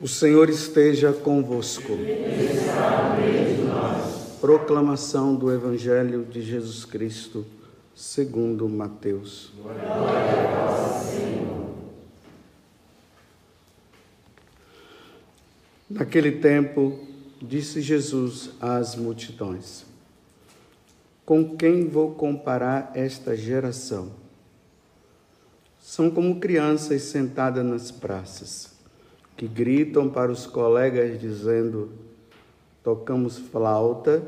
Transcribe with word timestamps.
O 0.00 0.08
Senhor 0.08 0.48
esteja 0.48 1.12
convosco. 1.12 1.92
Proclamação 4.40 5.34
do 5.34 5.52
Evangelho 5.52 6.24
de 6.24 6.40
Jesus 6.40 6.86
Cristo, 6.86 7.44
segundo 7.94 8.66
Mateus. 8.66 9.52
Naquele 15.90 16.32
tempo, 16.32 16.98
disse 17.42 17.82
Jesus 17.82 18.52
às 18.58 18.96
multidões: 18.96 19.84
Com 21.26 21.58
quem 21.58 21.86
vou 21.86 22.14
comparar 22.14 22.90
esta 22.94 23.36
geração? 23.36 24.12
São 25.78 26.10
como 26.10 26.40
crianças 26.40 27.02
sentadas 27.02 27.66
nas 27.66 27.90
praças 27.90 28.79
que 29.40 29.48
gritam 29.48 30.06
para 30.06 30.30
os 30.30 30.44
colegas 30.44 31.18
dizendo: 31.18 31.88
Tocamos 32.84 33.38
flauta 33.38 34.22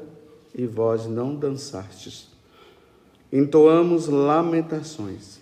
e 0.55 0.65
vós 0.65 1.07
não 1.07 1.35
dançastes. 1.35 2.31
Entoamos 3.31 4.09
lamentações 4.09 5.39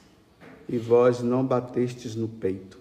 e 0.69 0.77
vós 0.77 1.23
não 1.23 1.47
batestes 1.47 2.17
no 2.17 2.27
peito. 2.27 2.81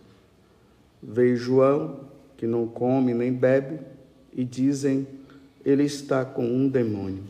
Veio 1.00 1.38
João, 1.38 2.00
que 2.36 2.48
não 2.48 2.66
come 2.66 3.14
nem 3.14 3.32
bebe, 3.32 3.82
e 4.34 4.44
dizem: 4.44 5.08
Ele 5.64 5.84
está 5.84 6.26
com 6.26 6.44
um 6.44 6.68
demônio. 6.68 7.22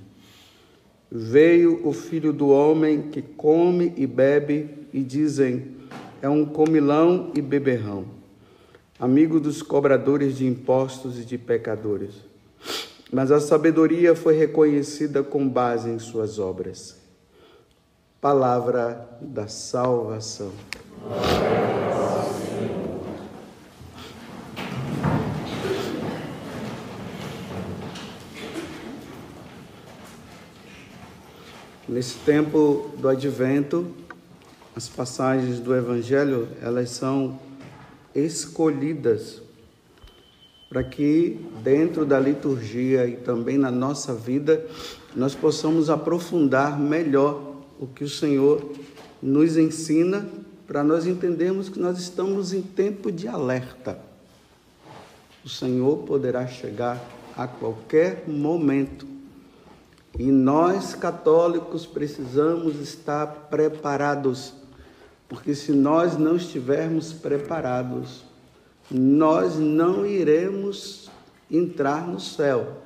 Veio 1.12 1.86
o 1.86 1.92
filho 1.92 2.32
do 2.32 2.48
homem 2.48 3.10
que 3.10 3.22
come 3.22 3.94
e 3.98 4.08
bebe, 4.08 4.70
e 4.94 5.04
dizem: 5.04 5.76
É 6.22 6.30
um 6.30 6.46
comilão 6.46 7.34
e 7.36 7.42
beberrão 7.42 8.19
amigo 9.00 9.40
dos 9.40 9.62
cobradores 9.62 10.38
de 10.38 10.46
impostos 10.46 11.18
e 11.18 11.24
de 11.24 11.38
pecadores. 11.38 12.16
Mas 13.12 13.32
a 13.32 13.40
sabedoria 13.40 14.14
foi 14.14 14.36
reconhecida 14.36 15.24
com 15.24 15.48
base 15.48 15.90
em 15.90 15.98
suas 15.98 16.38
obras. 16.38 16.98
Palavra 18.20 19.08
da 19.22 19.48
salvação. 19.48 20.52
Nesse 31.88 32.20
tempo 32.20 32.92
do 32.98 33.08
advento, 33.08 33.88
as 34.76 34.88
passagens 34.88 35.60
do 35.60 35.74
evangelho, 35.74 36.48
elas 36.62 36.92
são 36.92 37.40
escolhidas 38.16 39.42
para 40.70 40.84
que 40.84 41.40
dentro 41.64 42.06
da 42.06 42.20
liturgia 42.20 43.08
e 43.08 43.18
também 43.18 43.58
na 43.58 43.72
nossa 43.72 44.14
vida 44.14 44.66
nós 45.16 45.34
possamos 45.34 45.90
aprofundar 45.90 46.80
melhor 46.80 47.56
o 47.80 47.88
que 47.88 48.04
o 48.04 48.10
Senhor 48.10 48.72
nos 49.22 49.58
ensina 49.58 50.30
para 50.68 50.84
nós 50.84 51.08
entendermos 51.08 51.70
que 51.70 51.80
nós 51.80 51.98
estamos 51.98 52.54
em 52.54 52.62
tempo 52.62 53.12
de 53.12 53.28
alerta. 53.28 54.00
O 55.44 55.50
Senhor 55.50 55.98
poderá 56.04 56.46
chegar 56.46 57.04
a 57.36 57.48
qualquer 57.48 58.26
momento. 58.28 59.08
E 60.18 60.32
nós 60.32 60.94
católicos 60.94 61.86
precisamos 61.88 62.76
estar 62.80 63.48
preparados 63.50 64.54
porque 65.30 65.54
se 65.54 65.72
nós 65.72 66.18
não 66.18 66.36
estivermos 66.36 67.14
preparados, 67.14 68.24
nós 68.90 69.60
não 69.60 70.04
iremos 70.04 71.10
entrar 71.50 72.08
no 72.08 72.20
céu. 72.20 72.78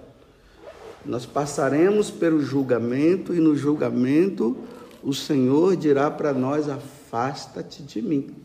Nós 1.05 1.25
passaremos 1.25 2.11
pelo 2.11 2.41
julgamento 2.41 3.33
e 3.33 3.39
no 3.39 3.55
julgamento 3.55 4.57
o 5.01 5.13
Senhor 5.13 5.77
dirá 5.77 6.11
para 6.11 6.33
nós: 6.33 6.67
afasta-te 6.67 7.81
de 7.81 8.01
mim. 8.01 8.35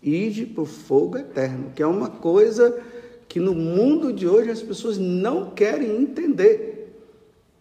Ide 0.00 0.46
para 0.46 0.62
o 0.62 0.66
fogo 0.66 1.18
eterno, 1.18 1.72
que 1.74 1.82
é 1.82 1.86
uma 1.86 2.08
coisa 2.08 2.80
que 3.28 3.40
no 3.40 3.54
mundo 3.54 4.12
de 4.12 4.28
hoje 4.28 4.50
as 4.50 4.62
pessoas 4.62 4.98
não 4.98 5.50
querem 5.50 6.02
entender, 6.02 7.00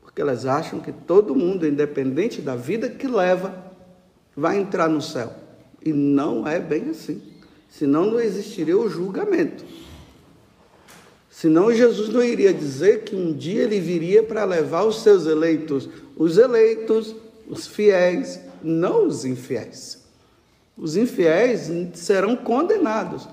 porque 0.01 0.22
elas 0.22 0.46
acham 0.46 0.80
que 0.80 0.91
todo 0.91 1.35
mundo, 1.35 1.66
independente 1.66 2.41
da 2.41 2.56
vida 2.56 2.90
que 2.90 3.07
leva, 3.07 3.60
vai 4.41 4.57
entrar 4.57 4.90
no 4.90 5.02
céu. 5.02 5.31
E 5.85 5.94
não 5.94 6.47
é 6.47 6.59
bem 6.59 6.90
assim. 6.90 7.22
Senão 7.69 8.07
não 8.07 8.19
existiria 8.19 8.78
o 8.78 8.90
julgamento. 8.90 9.63
Senão 11.29 11.74
Jesus 11.74 12.09
não 12.09 12.24
iria 12.24 12.53
dizer 12.53 13.03
que 13.03 13.16
um 13.16 13.31
dia 13.31 13.63
ele 13.63 13.80
viria 13.80 14.24
para 14.24 14.44
levar 14.44 14.84
os 14.84 15.01
seus 15.01 15.25
eleitos, 15.25 15.88
os 16.18 16.38
eleitos, 16.38 17.16
os 17.47 17.68
fiéis, 17.68 18.40
não 18.63 19.07
os 19.07 19.25
infiéis. 19.25 20.03
Os 20.75 20.97
infiéis 20.97 21.72
serão 21.94 22.35
condenados. 22.35 23.30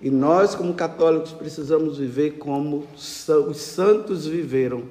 E 0.00 0.10
nós, 0.10 0.54
como 0.54 0.74
católicos, 0.74 1.32
precisamos 1.32 1.98
viver 1.98 2.32
como 2.32 2.86
os 2.94 3.56
santos 3.58 4.26
viveram. 4.26 4.84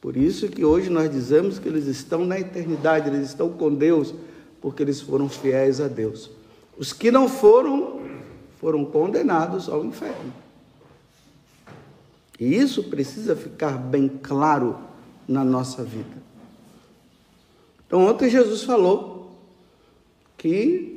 Por 0.00 0.16
isso 0.16 0.48
que 0.48 0.64
hoje 0.64 0.88
nós 0.88 1.10
dizemos 1.10 1.58
que 1.58 1.68
eles 1.68 1.86
estão 1.86 2.24
na 2.24 2.38
eternidade, 2.38 3.08
eles 3.08 3.28
estão 3.28 3.50
com 3.50 3.74
Deus 3.74 4.14
porque 4.60 4.82
eles 4.82 5.00
foram 5.00 5.28
fiéis 5.28 5.80
a 5.80 5.88
Deus. 5.88 6.30
Os 6.76 6.92
que 6.92 7.10
não 7.10 7.28
foram, 7.28 8.00
foram 8.58 8.84
condenados 8.84 9.68
ao 9.68 9.84
inferno. 9.84 10.32
E 12.38 12.56
isso 12.56 12.84
precisa 12.84 13.36
ficar 13.36 13.78
bem 13.78 14.08
claro 14.08 14.78
na 15.28 15.44
nossa 15.44 15.84
vida. 15.84 16.22
Então, 17.86 18.06
ontem 18.06 18.30
Jesus 18.30 18.62
falou 18.62 19.38
que 20.38 20.90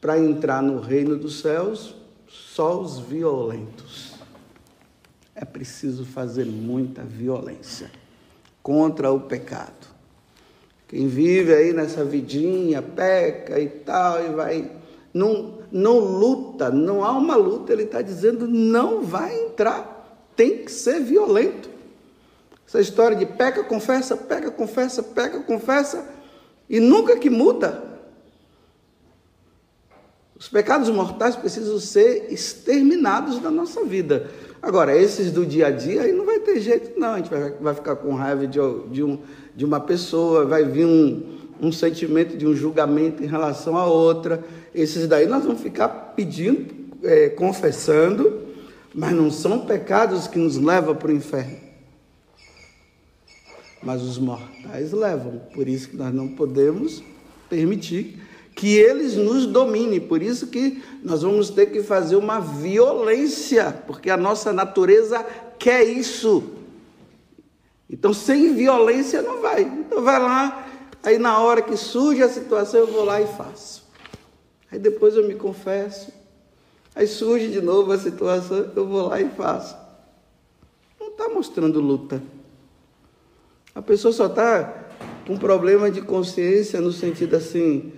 para 0.00 0.18
entrar 0.18 0.62
no 0.62 0.80
reino 0.80 1.16
dos 1.16 1.40
céus, 1.40 1.94
só 2.26 2.80
os 2.80 2.98
violentos. 2.98 4.14
É 5.34 5.44
preciso 5.44 6.04
fazer 6.04 6.46
muita 6.46 7.02
violência 7.02 7.90
contra 8.62 9.12
o 9.12 9.20
pecado. 9.20 9.89
Quem 10.90 11.06
vive 11.06 11.54
aí 11.54 11.72
nessa 11.72 12.04
vidinha, 12.04 12.82
peca 12.82 13.60
e 13.60 13.68
tal, 13.68 14.24
e 14.24 14.28
vai. 14.30 14.72
Não, 15.14 15.60
não 15.70 16.00
luta, 16.00 16.68
não 16.68 17.04
há 17.04 17.12
uma 17.12 17.36
luta, 17.36 17.72
ele 17.72 17.84
está 17.84 18.02
dizendo 18.02 18.48
não 18.48 19.04
vai 19.04 19.32
entrar, 19.44 20.28
tem 20.34 20.64
que 20.64 20.72
ser 20.72 20.98
violento. 20.98 21.70
Essa 22.66 22.80
história 22.80 23.16
de 23.16 23.24
peca, 23.24 23.62
confessa, 23.62 24.16
peca, 24.16 24.50
confessa, 24.50 25.00
peca, 25.00 25.38
confessa, 25.44 26.04
e 26.68 26.80
nunca 26.80 27.16
que 27.16 27.30
muda. 27.30 27.84
Os 30.36 30.48
pecados 30.48 30.90
mortais 30.90 31.36
precisam 31.36 31.78
ser 31.78 32.32
exterminados 32.32 33.38
da 33.38 33.50
nossa 33.50 33.84
vida. 33.84 34.28
Agora, 34.60 34.96
esses 34.96 35.30
do 35.30 35.46
dia 35.46 35.68
a 35.68 35.70
dia, 35.70 36.02
aí 36.02 36.12
não 36.12 36.26
vai 36.26 36.40
ter 36.40 36.58
jeito, 36.60 36.98
não. 36.98 37.14
A 37.14 37.16
gente 37.18 37.30
vai, 37.30 37.50
vai 37.52 37.74
ficar 37.74 37.94
com 37.94 38.12
raiva 38.14 38.44
de, 38.44 38.58
de, 38.90 39.04
um, 39.04 39.20
de 39.54 39.64
uma 39.64 39.80
pessoa, 39.80 40.44
vai 40.44 40.64
vir 40.64 40.86
um, 40.86 41.38
um 41.60 41.72
sentimento 41.72 42.36
de 42.36 42.46
um 42.46 42.54
julgamento 42.54 43.22
em 43.22 43.26
relação 43.26 43.76
a 43.76 43.86
outra. 43.86 44.42
Esses 44.74 45.06
daí 45.06 45.26
nós 45.26 45.44
vamos 45.44 45.60
ficar 45.60 45.88
pedindo, 45.88 46.74
é, 47.02 47.28
confessando, 47.28 48.40
mas 48.94 49.12
não 49.12 49.30
são 49.30 49.60
pecados 49.60 50.26
que 50.26 50.38
nos 50.38 50.56
levam 50.56 50.94
para 50.94 51.10
o 51.10 51.14
inferno. 51.14 51.56
Mas 53.82 54.02
os 54.02 54.18
mortais 54.18 54.92
levam, 54.92 55.40
por 55.54 55.66
isso 55.66 55.88
que 55.88 55.96
nós 55.96 56.12
não 56.12 56.28
podemos 56.28 57.02
permitir 57.48 58.20
que 58.54 58.76
eles 58.76 59.16
nos 59.16 59.46
dominem. 59.46 60.00
Por 60.00 60.22
isso 60.22 60.48
que 60.48 60.82
nós 61.02 61.22
vamos 61.22 61.48
ter 61.48 61.66
que 61.66 61.82
fazer 61.82 62.16
uma 62.16 62.40
violência, 62.40 63.72
porque 63.86 64.10
a 64.10 64.16
nossa 64.16 64.52
natureza 64.52 65.24
quer 65.58 65.82
isso. 65.84 66.59
Então, 67.90 68.14
sem 68.14 68.54
violência 68.54 69.20
não 69.20 69.42
vai. 69.42 69.62
Então, 69.62 70.00
vai 70.02 70.20
lá, 70.20 70.66
aí 71.02 71.18
na 71.18 71.38
hora 71.40 71.60
que 71.60 71.76
surge 71.76 72.22
a 72.22 72.28
situação, 72.28 72.80
eu 72.80 72.86
vou 72.86 73.04
lá 73.04 73.20
e 73.20 73.26
faço. 73.26 73.84
Aí 74.70 74.78
depois 74.78 75.16
eu 75.16 75.26
me 75.26 75.34
confesso. 75.34 76.12
Aí 76.94 77.06
surge 77.06 77.48
de 77.48 77.60
novo 77.60 77.90
a 77.92 77.98
situação, 77.98 78.70
eu 78.76 78.86
vou 78.86 79.08
lá 79.08 79.20
e 79.20 79.28
faço. 79.30 79.76
Não 81.00 81.08
está 81.08 81.28
mostrando 81.28 81.80
luta. 81.80 82.22
A 83.74 83.82
pessoa 83.82 84.12
só 84.12 84.26
está 84.26 84.88
com 85.26 85.36
problema 85.36 85.90
de 85.90 86.00
consciência 86.00 86.80
no 86.80 86.92
sentido 86.92 87.36
assim, 87.36 87.92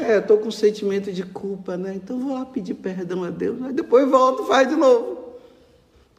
é, 0.00 0.18
estou 0.18 0.38
com 0.38 0.50
sentimento 0.50 1.12
de 1.12 1.22
culpa, 1.22 1.76
né? 1.76 1.94
Então 1.94 2.18
vou 2.18 2.34
lá 2.34 2.44
pedir 2.44 2.74
perdão 2.74 3.24
a 3.24 3.30
Deus. 3.30 3.62
Aí 3.62 3.72
depois 3.72 4.08
volto 4.08 4.44
e 4.44 4.46
faz 4.46 4.68
de 4.68 4.76
novo. 4.76 5.34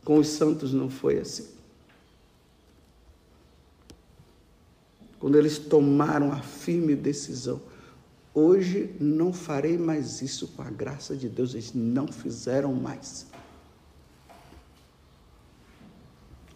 Com 0.03 0.17
os 0.17 0.27
santos 0.27 0.73
não 0.73 0.89
foi 0.89 1.19
assim. 1.19 1.58
Quando 5.19 5.38
eles 5.38 5.57
tomaram 5.57 6.31
a 6.31 6.38
firme 6.38 6.95
decisão, 6.95 7.62
hoje 8.33 8.95
não 9.00 9.33
farei 9.33 9.77
mais 9.77 10.21
isso 10.21 10.48
com 10.48 10.62
a 10.62 10.69
graça 10.69 11.16
de 11.16 11.27
Deus, 11.27 11.54
eles 11.54 11.74
não 11.74 12.07
fizeram 12.07 12.74
mais. 12.74 13.27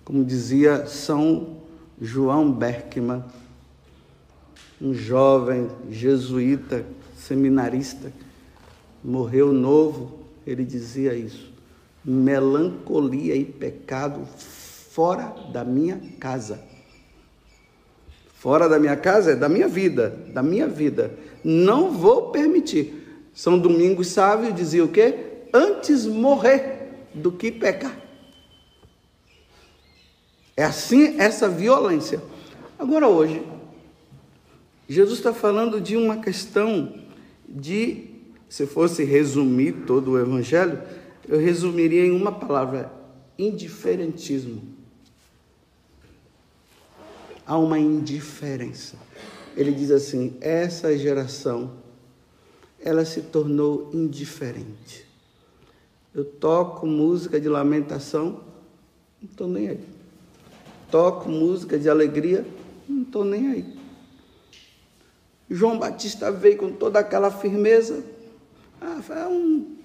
Como 0.06 0.24
dizia 0.24 0.86
São 0.86 1.58
João 2.02 2.52
Berkman, 2.52 3.24
um 4.82 4.94
jovem 4.94 5.70
jesuíta, 5.90 6.86
seminarista, 7.18 8.12
morreu 9.04 9.54
novo, 9.54 10.20
ele 10.46 10.66
dizia 10.66 11.14
isso. 11.14 11.52
Melancolia 12.04 13.36
e 13.36 13.46
pecado 13.46 14.26
fora 14.26 15.34
da 15.52 15.64
minha 15.64 15.98
casa. 16.20 16.73
Fora 18.44 18.68
da 18.68 18.78
minha 18.78 18.98
casa 18.98 19.32
é 19.32 19.36
da 19.38 19.48
minha 19.48 19.70
vida, 19.70 20.20
da 20.34 20.44
minha 20.44 20.68
vida. 20.68 21.18
Não 21.46 21.94
vou 21.94 22.24
permitir. 22.30 23.24
São 23.34 23.58
Domingos 23.58 24.08
Sávio 24.08 24.52
dizia 24.52 24.84
o 24.84 24.90
quê? 24.90 25.16
Antes 25.54 26.06
morrer 26.06 26.90
do 27.14 27.32
que 27.32 27.50
pecar. 27.50 27.98
É 30.58 30.66
assim 30.66 31.18
essa 31.22 31.48
violência. 31.48 32.22
Agora 32.78 33.08
hoje, 33.08 33.42
Jesus 34.90 35.20
está 35.20 35.34
falando 35.34 35.80
de 35.80 35.96
uma 35.96 36.18
questão 36.18 36.96
de, 37.48 38.10
se 38.50 38.68
fosse 38.68 39.06
resumir 39.06 39.86
todo 39.88 40.12
o 40.12 40.20
Evangelho, 40.20 40.82
eu 41.30 41.40
resumiria 41.40 42.06
em 42.06 42.12
uma 42.12 42.34
palavra: 42.34 42.92
indiferentismo. 43.40 44.73
Há 47.46 47.58
uma 47.58 47.78
indiferença. 47.78 48.96
Ele 49.56 49.72
diz 49.72 49.92
assim: 49.92 50.38
essa 50.42 50.98
geração, 50.98 51.72
ela 52.80 53.06
se 53.06 53.22
tornou 53.22 53.90
indiferente. 53.94 55.06
Eu 56.14 56.24
toco 56.24 56.86
música 56.86 57.40
de 57.40 57.50
lamentação, 57.50 58.42
não 59.22 59.30
estou 59.30 59.48
nem 59.48 59.70
aí. 59.70 59.80
Toco 60.92 61.28
música 61.28 61.78
de 61.80 61.90
alegria, 61.90 62.46
não 62.88 63.02
estou 63.02 63.26
nem 63.26 63.48
aí. 63.48 63.84
João 65.50 65.78
Batista 65.78 66.32
veio 66.32 66.58
com 66.58 66.72
toda 66.72 67.00
aquela 67.00 67.32
firmeza. 67.32 68.04
Ah, 68.80 69.02
é 69.10 69.28
um. 69.28 69.78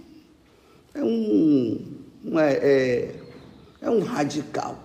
É 0.95 1.05
um. 1.05 2.39
É, 2.39 2.53
é, 2.53 3.15
é 3.83 3.91
um 3.91 4.01
radical. 4.01 4.79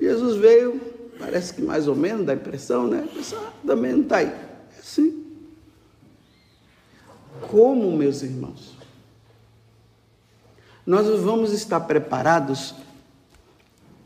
Jesus 0.00 0.36
veio, 0.36 0.80
parece 1.18 1.54
que 1.54 1.62
mais 1.62 1.88
ou 1.88 1.94
menos, 1.94 2.26
dá 2.26 2.34
impressão, 2.34 2.86
né? 2.86 3.06
A 3.10 3.14
pessoa 3.14 3.52
também 3.66 3.92
não 3.92 4.02
está 4.02 4.18
aí. 4.18 4.26
É 4.26 4.78
assim. 4.78 5.24
Como, 7.48 7.96
meus 7.96 8.22
irmãos? 8.22 8.74
Nós 10.86 11.06
vamos 11.20 11.52
estar 11.52 11.80
preparados 11.80 12.74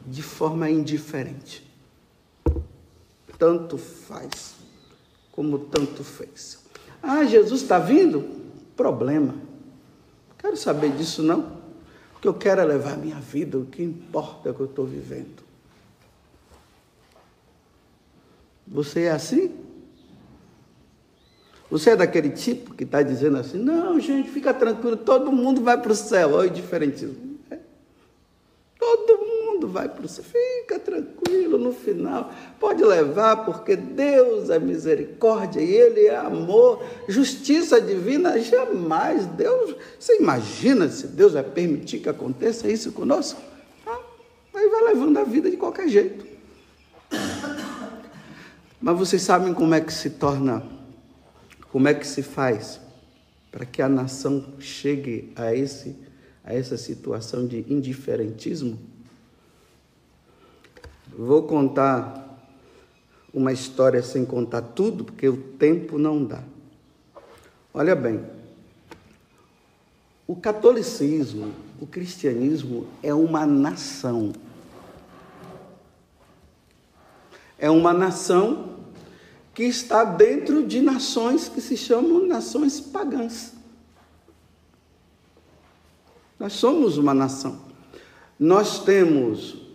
de 0.07 0.23
forma 0.23 0.71
indiferente. 0.71 1.67
Tanto 3.39 3.77
faz 3.77 4.55
como 5.33 5.59
tanto 5.59 6.03
fez. 6.03 6.59
Ah, 7.03 7.25
Jesus 7.25 7.63
está 7.63 7.79
vindo? 7.79 8.25
Problema. 8.77 9.35
Quero 10.39 10.57
saber 10.57 10.93
disso 10.93 11.23
não. 11.23 11.57
O 12.17 12.21
que 12.21 12.29
eu 12.29 12.35
quero 12.35 12.61
é 12.61 12.65
levar 12.65 12.95
a 12.95 12.97
minha 12.97 13.21
vida, 13.21 13.59
o 13.59 13.67
que 13.67 13.83
importa 13.83 14.49
é 14.49 14.53
que 14.53 14.61
eu 14.61 14.67
estou 14.67 14.87
vivendo. 14.87 15.46
Você 18.67 19.03
é 19.03 19.11
assim? 19.11 19.55
Você 21.71 21.91
é 21.91 21.97
daquele 21.97 22.31
tipo 22.31 22.75
que 22.75 22.85
está 22.85 23.03
dizendo 23.03 23.39
assim, 23.39 23.59
não, 23.59 23.99
gente, 23.99 24.31
fica 24.31 24.55
tranquilo, 24.55 24.97
todo 24.97 25.33
mundo 25.33 25.63
vai 25.63 25.81
para 25.81 25.93
o 25.93 25.97
céu. 25.97 26.33
Olha 26.33 26.49
o 26.49 26.55
diferentismo. 26.55 27.39
É. 27.51 27.59
Todo 28.79 29.19
mundo 29.19 29.37
mundo 29.57 29.69
vai 29.69 29.89
para 29.89 30.05
o 30.05 30.09
céu. 30.09 30.25
Fica 30.25 30.79
tranquilo 30.79 31.59
no 31.59 31.73
final. 31.73 32.33
Pode 32.61 32.85
levar, 32.85 33.45
porque 33.45 33.75
Deus 33.75 34.51
é 34.51 34.59
misericórdia 34.59 35.61
e 35.61 35.75
Ele 35.75 36.07
é 36.07 36.17
amor. 36.17 36.85
Justiça 37.09 37.81
divina, 37.81 38.39
jamais. 38.39 39.27
Deus, 39.27 39.75
você 39.99 40.19
imagina 40.19 40.89
se 40.89 41.07
Deus 41.09 41.33
vai 41.33 41.43
permitir 41.43 41.99
que 42.01 42.09
aconteça 42.09 42.69
isso 42.69 42.93
conosco? 42.93 43.41
Ah, 43.87 43.99
aí 44.55 44.69
vai 44.69 44.85
levando 44.85 45.19
a 45.19 45.25
vida 45.25 45.51
de 45.51 45.57
qualquer 45.57 45.89
jeito. 45.89 46.27
Mas 48.81 48.99
vocês 48.99 49.23
sabem 49.23 49.55
como 49.55 49.75
é 49.75 49.81
que 49.81 49.93
se 49.93 50.11
torna, 50.11 50.63
como 51.73 51.89
é 51.89 51.95
que 51.95 52.07
se 52.07 52.23
faz 52.23 52.81
para 53.51 53.65
que 53.65 53.81
a 53.81 53.89
nação 53.89 54.45
chegue 54.59 55.33
a 55.37 55.55
esse 55.55 55.97
a 56.45 56.55
essa 56.55 56.77
situação 56.77 57.47
de 57.47 57.67
indiferentismo? 57.69 58.79
Vou 61.09 61.43
contar 61.43 62.23
uma 63.35 63.53
história 63.53 64.03
sem 64.03 64.25
contar 64.25 64.63
tudo, 64.63 65.05
porque 65.05 65.29
o 65.29 65.37
tempo 65.37 65.99
não 65.99 66.25
dá. 66.25 66.43
Olha 67.75 67.95
bem, 67.95 68.25
o 70.27 70.35
catolicismo, 70.35 71.53
o 71.81 71.87
cristianismo 71.87 72.87
é 73.03 73.13
uma 73.13 73.45
nação. 73.45 74.33
É 77.59 77.71
uma 77.71 77.93
nação 77.93 78.77
que 79.55 79.65
está 79.65 80.05
dentro 80.05 80.67
de 80.67 80.81
nações 80.81 81.49
que 81.49 81.61
se 81.61 81.77
chamam 81.77 82.27
nações 82.27 82.81
pagãs. 82.81 83.55
Nós 86.39 86.53
somos 86.53 86.99
uma 86.99 87.15
nação. 87.15 87.59
Nós 88.39 88.85
temos 88.85 89.67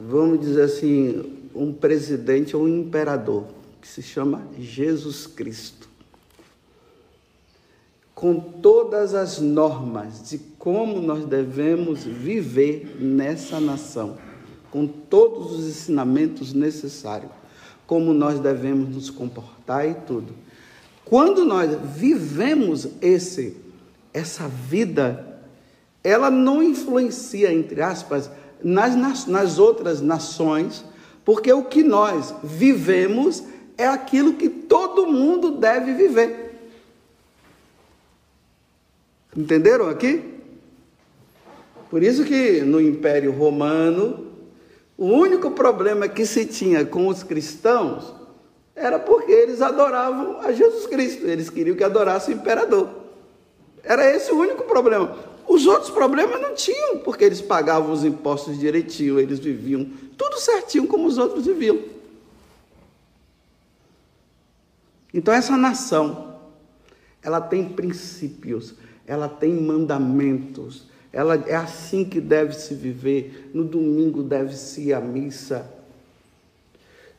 vamos 0.00 0.40
dizer 0.40 0.62
assim, 0.62 1.48
um 1.54 1.72
presidente 1.72 2.56
ou 2.56 2.64
um 2.64 2.68
imperador, 2.68 3.46
que 3.80 3.88
se 3.88 4.02
chama 4.02 4.46
Jesus 4.58 5.26
Cristo. 5.26 5.88
Com 8.14 8.38
todas 8.38 9.14
as 9.14 9.40
normas 9.40 10.28
de 10.28 10.38
como 10.58 11.00
nós 11.00 11.24
devemos 11.24 12.04
viver 12.04 12.96
nessa 13.00 13.58
nação, 13.58 14.18
com 14.70 14.86
todos 14.86 15.52
os 15.52 15.68
ensinamentos 15.68 16.52
necessários, 16.52 17.32
como 17.86 18.12
nós 18.12 18.38
devemos 18.38 18.94
nos 18.94 19.10
comportar 19.10 19.88
e 19.88 19.94
tudo. 19.94 20.32
Quando 21.04 21.44
nós 21.44 21.76
vivemos 21.96 22.86
esse 23.00 23.56
essa 24.12 24.48
vida, 24.48 25.40
ela 26.02 26.30
não 26.30 26.62
influencia 26.62 27.52
entre 27.52 27.80
aspas 27.80 28.30
nas, 28.62 28.96
nas, 28.96 29.26
nas 29.26 29.58
outras 29.58 30.00
nações, 30.00 30.84
porque 31.24 31.52
o 31.52 31.64
que 31.64 31.82
nós 31.82 32.34
vivemos 32.42 33.44
é 33.76 33.86
aquilo 33.86 34.34
que 34.34 34.48
todo 34.48 35.06
mundo 35.06 35.52
deve 35.52 35.94
viver. 35.94 36.58
Entenderam 39.36 39.88
aqui? 39.88 40.22
Por 41.88 42.02
isso 42.02 42.24
que 42.24 42.60
no 42.60 42.80
Império 42.80 43.32
Romano, 43.32 44.29
o 45.00 45.06
único 45.06 45.52
problema 45.52 46.06
que 46.06 46.26
se 46.26 46.44
tinha 46.44 46.84
com 46.84 47.08
os 47.08 47.22
cristãos 47.22 48.14
era 48.76 48.98
porque 48.98 49.32
eles 49.32 49.62
adoravam 49.62 50.42
a 50.42 50.52
Jesus 50.52 50.86
Cristo, 50.86 51.26
eles 51.26 51.48
queriam 51.48 51.74
que 51.74 51.82
adorasse 51.82 52.30
o 52.30 52.34
imperador. 52.34 52.86
Era 53.82 54.14
esse 54.14 54.30
o 54.30 54.38
único 54.38 54.64
problema. 54.64 55.16
Os 55.48 55.64
outros 55.64 55.88
problemas 55.88 56.38
não 56.42 56.54
tinham, 56.54 56.98
porque 56.98 57.24
eles 57.24 57.40
pagavam 57.40 57.90
os 57.90 58.04
impostos 58.04 58.58
direitinho, 58.58 59.18
eles 59.18 59.38
viviam 59.38 59.90
tudo 60.18 60.38
certinho 60.38 60.86
como 60.86 61.06
os 61.06 61.16
outros 61.16 61.46
viviam. 61.46 61.82
Então 65.14 65.32
essa 65.32 65.56
nação, 65.56 66.36
ela 67.22 67.40
tem 67.40 67.70
princípios, 67.70 68.74
ela 69.06 69.30
tem 69.30 69.54
mandamentos, 69.54 70.89
ela 71.12 71.34
é 71.46 71.54
assim 71.54 72.04
que 72.04 72.20
deve 72.20 72.54
se 72.54 72.74
viver. 72.74 73.50
No 73.52 73.64
domingo 73.64 74.22
deve 74.22 74.54
se 74.56 74.88
ir 74.88 74.92
à 74.92 75.00
missa. 75.00 75.68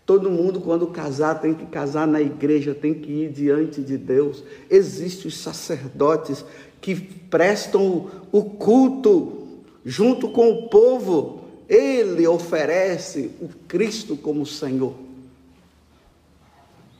Todo 0.06 0.32
mundo, 0.32 0.62
quando 0.62 0.88
casar, 0.88 1.42
tem 1.42 1.54
que 1.54 1.66
casar 1.66 2.08
na 2.08 2.22
igreja, 2.22 2.74
tem 2.74 2.94
que 2.94 3.12
ir 3.12 3.30
diante 3.32 3.82
de 3.82 3.98
Deus. 3.98 4.44
Existem 4.70 5.28
os 5.28 5.38
sacerdotes 5.38 6.44
que 6.82 6.96
prestam 6.96 8.10
o 8.32 8.44
culto 8.44 9.42
junto 9.86 10.30
com 10.30 10.50
o 10.50 10.70
povo, 10.70 11.42
ele 11.68 12.28
oferece 12.28 13.32
o 13.42 13.48
Cristo 13.68 14.16
como 14.16 14.46
Senhor, 14.46 14.94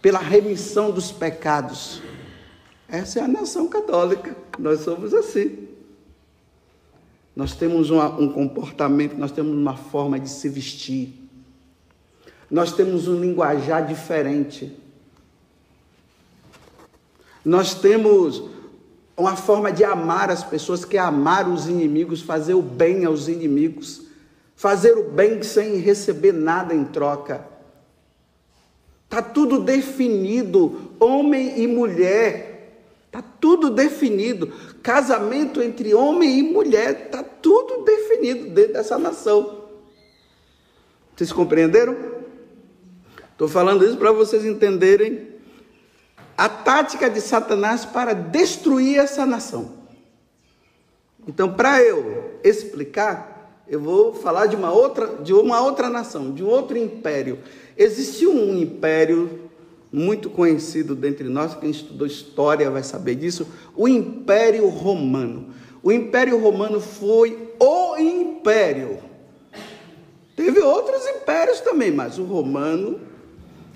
pela 0.02 0.20
remissão 0.20 0.92
dos 0.92 1.12
pecados. 1.12 2.02
Essa 2.88 3.20
é 3.20 3.24
a 3.24 3.28
nação 3.28 3.68
católica, 3.68 4.36
nós 4.58 4.82
somos 4.82 5.14
assim. 5.14 5.71
Nós 7.36 7.56
temos 7.56 7.90
uma, 7.90 8.10
um 8.10 8.30
comportamento, 8.30 9.18
nós 9.18 9.32
temos 9.32 9.54
uma 9.54 9.76
forma 9.76 10.20
de 10.20 10.30
se 10.30 10.50
vestir, 10.50 11.14
nós 12.50 12.74
temos 12.74 13.08
um 13.08 13.20
linguajar 13.20 13.88
diferente, 13.88 14.78
nós 17.44 17.74
temos 17.74 18.44
uma 19.16 19.36
forma 19.36 19.72
de 19.72 19.84
amar 19.84 20.30
as 20.30 20.44
pessoas, 20.44 20.84
que 20.84 20.98
é 20.98 21.00
amar 21.00 21.48
os 21.48 21.68
inimigos, 21.68 22.22
fazer 22.22 22.54
o 22.54 22.62
bem 22.62 23.06
aos 23.06 23.28
inimigos, 23.28 24.04
fazer 24.56 24.98
o 24.98 25.10
bem 25.12 25.42
sem 25.42 25.78
receber 25.78 26.34
nada 26.34 26.74
em 26.74 26.84
troca. 26.86 27.46
Está 29.06 29.22
tudo 29.22 29.60
definido, 29.60 30.94
homem 31.00 31.62
e 31.62 31.68
mulher. 31.68 32.51
Tudo 33.42 33.70
definido. 33.70 34.54
Casamento 34.82 35.62
entre 35.62 35.94
homem 35.94 36.40
e 36.40 36.44
mulher, 36.44 37.08
está 37.08 37.22
tudo 37.22 37.84
definido 37.84 38.50
dentro 38.52 38.74
dessa 38.74 38.98
nação. 38.98 39.66
Vocês 41.16 41.34
compreenderam? 41.34 41.98
Estou 43.32 43.48
falando 43.48 43.84
isso 43.84 43.98
para 43.98 44.12
vocês 44.12 44.46
entenderem 44.46 45.30
a 46.38 46.48
tática 46.48 47.10
de 47.10 47.20
Satanás 47.20 47.86
para 47.86 48.14
destruir 48.14 48.98
essa 48.98 49.26
nação. 49.26 49.74
Então, 51.28 51.54
para 51.54 51.84
eu 51.84 52.40
explicar, 52.44 53.62
eu 53.68 53.80
vou 53.80 54.14
falar 54.14 54.48
de 54.48 54.56
uma 54.56 54.72
outra, 54.72 55.08
de 55.18 55.34
uma 55.34 55.62
outra 55.62 55.90
nação, 55.90 56.32
de 56.32 56.44
um 56.44 56.48
outro 56.48 56.78
império. 56.78 57.40
Existiu 57.78 58.34
um 58.34 58.58
império 58.58 59.51
muito 59.92 60.30
conhecido 60.30 60.96
dentre 60.96 61.28
nós, 61.28 61.54
quem 61.56 61.70
estudou 61.70 62.08
história 62.08 62.72
vai 62.72 62.84
saber 62.84 63.16
disso, 63.16 63.46
o 63.76 63.88
Império 63.88 64.68
Romano. 64.70 65.48
O 65.84 65.92
Império 65.92 66.40
Romano 66.40 66.80
foi 66.80 67.54
o 67.60 67.98
império. 67.98 69.00
Teve 70.36 70.60
outros 70.60 71.06
impérios 71.08 71.60
também, 71.60 71.92
mas 71.92 72.18
o 72.18 72.24
romano. 72.24 73.00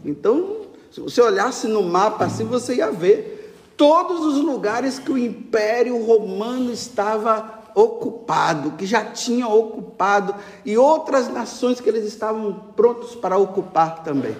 Então, 0.04 0.62
se 0.92 1.02
você 1.02 1.22
olhasse 1.22 1.68
no 1.68 1.84
mapa 1.84 2.26
assim, 2.26 2.46
você 2.46 2.76
ia 2.76 2.92
ver 2.92 3.54
todos 3.76 4.26
os 4.26 4.38
lugares 4.38 4.98
que 4.98 5.12
o 5.12 5.18
Império 5.18 6.04
Romano 6.04 6.72
estava 6.72 7.64
ocupado, 7.76 8.72
que 8.72 8.86
já 8.86 9.04
tinha 9.04 9.48
ocupado, 9.48 10.34
e 10.66 10.78
outras 10.78 11.28
nações 11.28 11.82
que 11.82 11.90
eles 11.90 12.06
estavam 12.06 12.54
prontos 12.76 13.16
para 13.16 13.38
ocupar 13.38 14.04
também. 14.04 14.36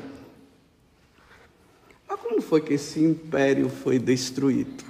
Mas 2.16 2.22
como 2.22 2.42
foi 2.42 2.62
que 2.62 2.74
esse 2.74 3.00
império 3.02 3.70
foi 3.70 4.00
destruído? 4.00 4.86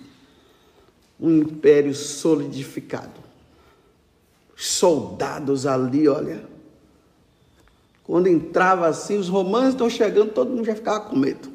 Um 1.20 1.40
império 1.40 1.94
solidificado. 1.96 3.26
Soldados 4.56 5.66
ali, 5.66 6.08
olha. 6.08 6.44
Quando 8.04 8.28
entrava 8.28 8.88
assim, 8.88 9.18
os 9.18 9.28
romanos 9.28 9.70
estão 9.70 9.90
chegando, 9.90 10.32
todo 10.32 10.52
mundo 10.52 10.66
já 10.66 10.76
ficava 10.76 11.00
com 11.02 11.16
medo. 11.16 11.50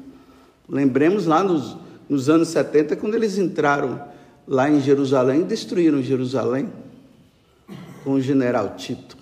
Lembremos 0.67 1.25
lá 1.25 1.41
nos, 1.41 1.77
nos 2.09 2.29
anos 2.29 2.49
70, 2.49 2.97
quando 2.97 3.15
eles 3.15 3.37
entraram 3.37 4.03
lá 4.45 4.69
em 4.69 4.81
Jerusalém, 4.81 5.43
destruíram 5.43 6.01
Jerusalém 6.01 6.69
com 8.03 8.13
o 8.13 8.21
general 8.21 8.75
Tito. 8.75 9.17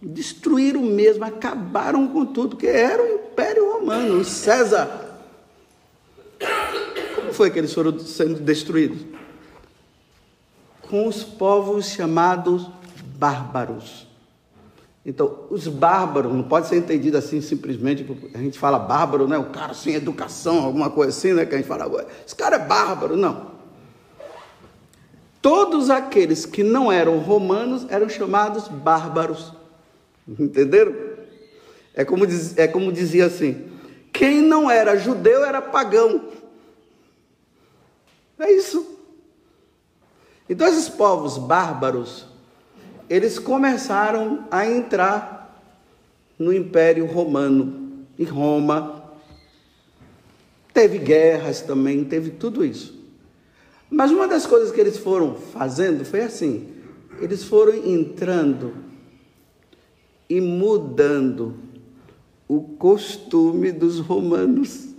Destruíram 0.00 0.82
mesmo, 0.82 1.24
acabaram 1.24 2.08
com 2.08 2.24
tudo, 2.24 2.56
que 2.56 2.66
era 2.66 3.02
o 3.02 3.06
Império 3.06 3.72
Romano, 3.72 4.20
o 4.20 4.24
César. 4.24 5.03
Foi 7.34 7.50
que 7.50 7.58
eles 7.58 7.74
foram 7.74 7.98
sendo 7.98 8.40
destruídos? 8.40 9.04
Com 10.82 11.08
os 11.08 11.24
povos 11.24 11.86
chamados 11.86 12.68
bárbaros. 13.16 14.06
Então, 15.04 15.40
os 15.50 15.66
bárbaros, 15.66 16.32
não 16.32 16.44
pode 16.44 16.68
ser 16.68 16.76
entendido 16.76 17.18
assim 17.18 17.40
simplesmente, 17.40 18.06
a 18.32 18.38
gente 18.38 18.58
fala 18.58 18.78
bárbaro, 18.78 19.26
né? 19.26 19.36
O 19.36 19.50
cara 19.50 19.74
sem 19.74 19.94
educação, 19.94 20.64
alguma 20.64 20.88
coisa 20.88 21.10
assim, 21.10 21.32
né? 21.32 21.44
Que 21.44 21.54
a 21.54 21.58
gente 21.58 21.66
fala 21.66 21.84
agora. 21.84 22.06
Esse 22.24 22.36
cara 22.36 22.56
é 22.56 22.58
bárbaro, 22.60 23.16
não. 23.16 23.52
Todos 25.42 25.90
aqueles 25.90 26.46
que 26.46 26.62
não 26.62 26.90
eram 26.90 27.18
romanos 27.18 27.84
eram 27.90 28.08
chamados 28.08 28.68
bárbaros. 28.68 29.52
Entenderam? 30.26 30.94
É 31.94 32.04
como, 32.04 32.26
diz, 32.26 32.56
é 32.56 32.68
como 32.68 32.92
dizia 32.92 33.26
assim: 33.26 33.66
quem 34.12 34.40
não 34.40 34.70
era 34.70 34.96
judeu 34.96 35.44
era 35.44 35.60
pagão. 35.60 36.43
É 38.38 38.50
isso. 38.52 38.98
Então, 40.48 40.66
esses 40.66 40.88
povos 40.88 41.38
bárbaros, 41.38 42.26
eles 43.08 43.38
começaram 43.38 44.46
a 44.50 44.66
entrar 44.66 45.44
no 46.38 46.52
Império 46.52 47.06
Romano, 47.06 48.04
em 48.18 48.24
Roma. 48.24 49.04
Teve 50.72 50.98
guerras 50.98 51.62
também, 51.62 52.04
teve 52.04 52.30
tudo 52.30 52.64
isso. 52.64 52.94
Mas 53.90 54.10
uma 54.10 54.26
das 54.26 54.44
coisas 54.44 54.72
que 54.72 54.80
eles 54.80 54.98
foram 54.98 55.34
fazendo 55.34 56.04
foi 56.04 56.22
assim: 56.22 56.68
eles 57.20 57.44
foram 57.44 57.74
entrando 57.74 58.74
e 60.28 60.40
mudando 60.40 61.54
o 62.48 62.60
costume 62.60 63.70
dos 63.70 64.00
romanos. 64.00 64.93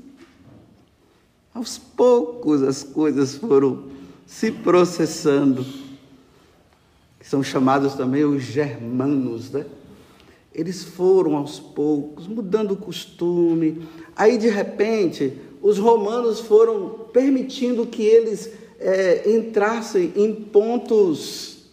Aos 1.55 1.79
poucos 1.79 2.61
as 2.61 2.83
coisas 2.83 3.35
foram 3.35 3.85
se 4.27 4.51
processando 4.51 5.65
são 7.25 7.41
chamados 7.41 7.95
também 7.95 8.23
os 8.23 8.43
germanos, 8.43 9.49
né? 9.49 9.65
Eles 10.53 10.83
foram 10.83 11.35
aos 11.35 11.59
poucos 11.59 12.27
mudando 12.27 12.71
o 12.71 12.77
costume. 12.77 13.87
Aí, 14.15 14.37
de 14.37 14.47
repente, 14.47 15.33
os 15.59 15.79
romanos 15.79 16.39
foram 16.39 17.07
permitindo 17.11 17.87
que 17.87 18.03
eles 18.03 18.51
é, 18.79 19.29
entrassem 19.29 20.13
em 20.15 20.35
pontos 20.35 21.65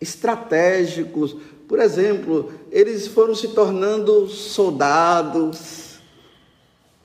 estratégicos. 0.00 1.36
Por 1.68 1.78
exemplo, 1.78 2.50
eles 2.72 3.06
foram 3.06 3.34
se 3.34 3.48
tornando 3.48 4.26
soldados, 4.26 5.85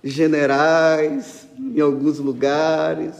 generais 0.03 1.47
em 1.57 1.79
alguns 1.79 2.19
lugares, 2.19 3.15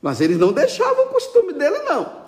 mas 0.00 0.20
eles 0.20 0.38
não 0.38 0.52
deixavam 0.52 1.06
o 1.06 1.08
costume 1.08 1.52
dele, 1.52 1.78
não. 1.80 2.26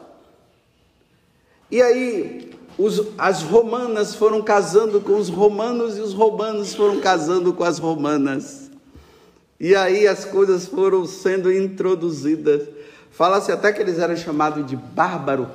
E 1.71 1.83
aí, 1.83 2.51
os, 2.79 3.03
as 3.19 3.43
romanas 3.43 4.15
foram 4.15 4.41
casando 4.43 5.01
com 5.01 5.17
os 5.17 5.29
romanos 5.29 5.99
e 5.99 6.01
os 6.01 6.15
romanos 6.15 6.75
foram 6.75 7.01
casando 7.01 7.53
com 7.53 7.65
as 7.65 7.79
romanas. 7.79 8.71
E 9.61 9.75
aí 9.75 10.07
as 10.07 10.25
coisas 10.25 10.67
foram 10.67 11.05
sendo 11.05 11.53
introduzidas. 11.53 12.69
Fala-se 13.11 13.51
até 13.51 13.73
que 13.73 13.83
eles 13.83 13.99
eram 13.99 14.17
chamados 14.17 14.65
de 14.65 14.77
bárbaro, 14.77 15.49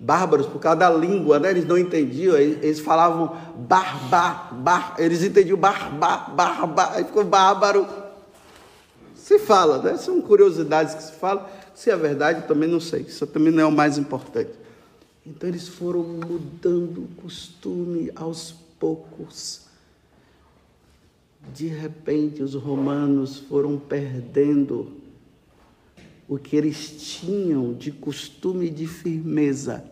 bárbaros 0.00 0.46
por 0.46 0.58
causa 0.58 0.78
da 0.78 0.90
língua, 0.90 1.38
né? 1.38 1.50
Eles 1.50 1.66
não 1.66 1.76
entendiam, 1.76 2.36
eles 2.36 2.80
falavam 2.80 3.36
barba, 3.68 4.48
bar, 4.52 4.94
eles 4.98 5.22
entendiam 5.22 5.58
barba, 5.58 6.30
barba, 6.34 6.92
aí 6.94 7.04
ficou 7.04 7.22
bárbaro. 7.22 7.86
Se 9.14 9.38
fala, 9.38 9.82
né? 9.82 9.98
São 9.98 10.20
curiosidades 10.22 10.94
que 10.94 11.02
se 11.02 11.12
falam. 11.12 11.44
Se 11.74 11.90
é 11.90 11.96
verdade, 11.96 12.48
também 12.48 12.68
não 12.68 12.80
sei. 12.80 13.02
Isso 13.02 13.26
também 13.26 13.52
não 13.52 13.62
é 13.62 13.66
o 13.66 13.70
mais 13.70 13.98
importante. 13.98 14.50
Então 15.24 15.48
eles 15.48 15.68
foram 15.68 16.02
mudando 16.02 17.02
o 17.02 17.22
costume 17.22 18.10
aos 18.16 18.54
poucos. 18.78 19.66
De 21.54 21.66
repente, 21.66 22.42
os 22.42 22.54
romanos 22.54 23.38
foram 23.38 23.78
perdendo 23.78 24.99
o 26.30 26.38
que 26.38 26.54
eles 26.54 27.18
tinham 27.18 27.74
de 27.74 27.90
costume 27.90 28.70
de 28.70 28.86
firmeza. 28.86 29.84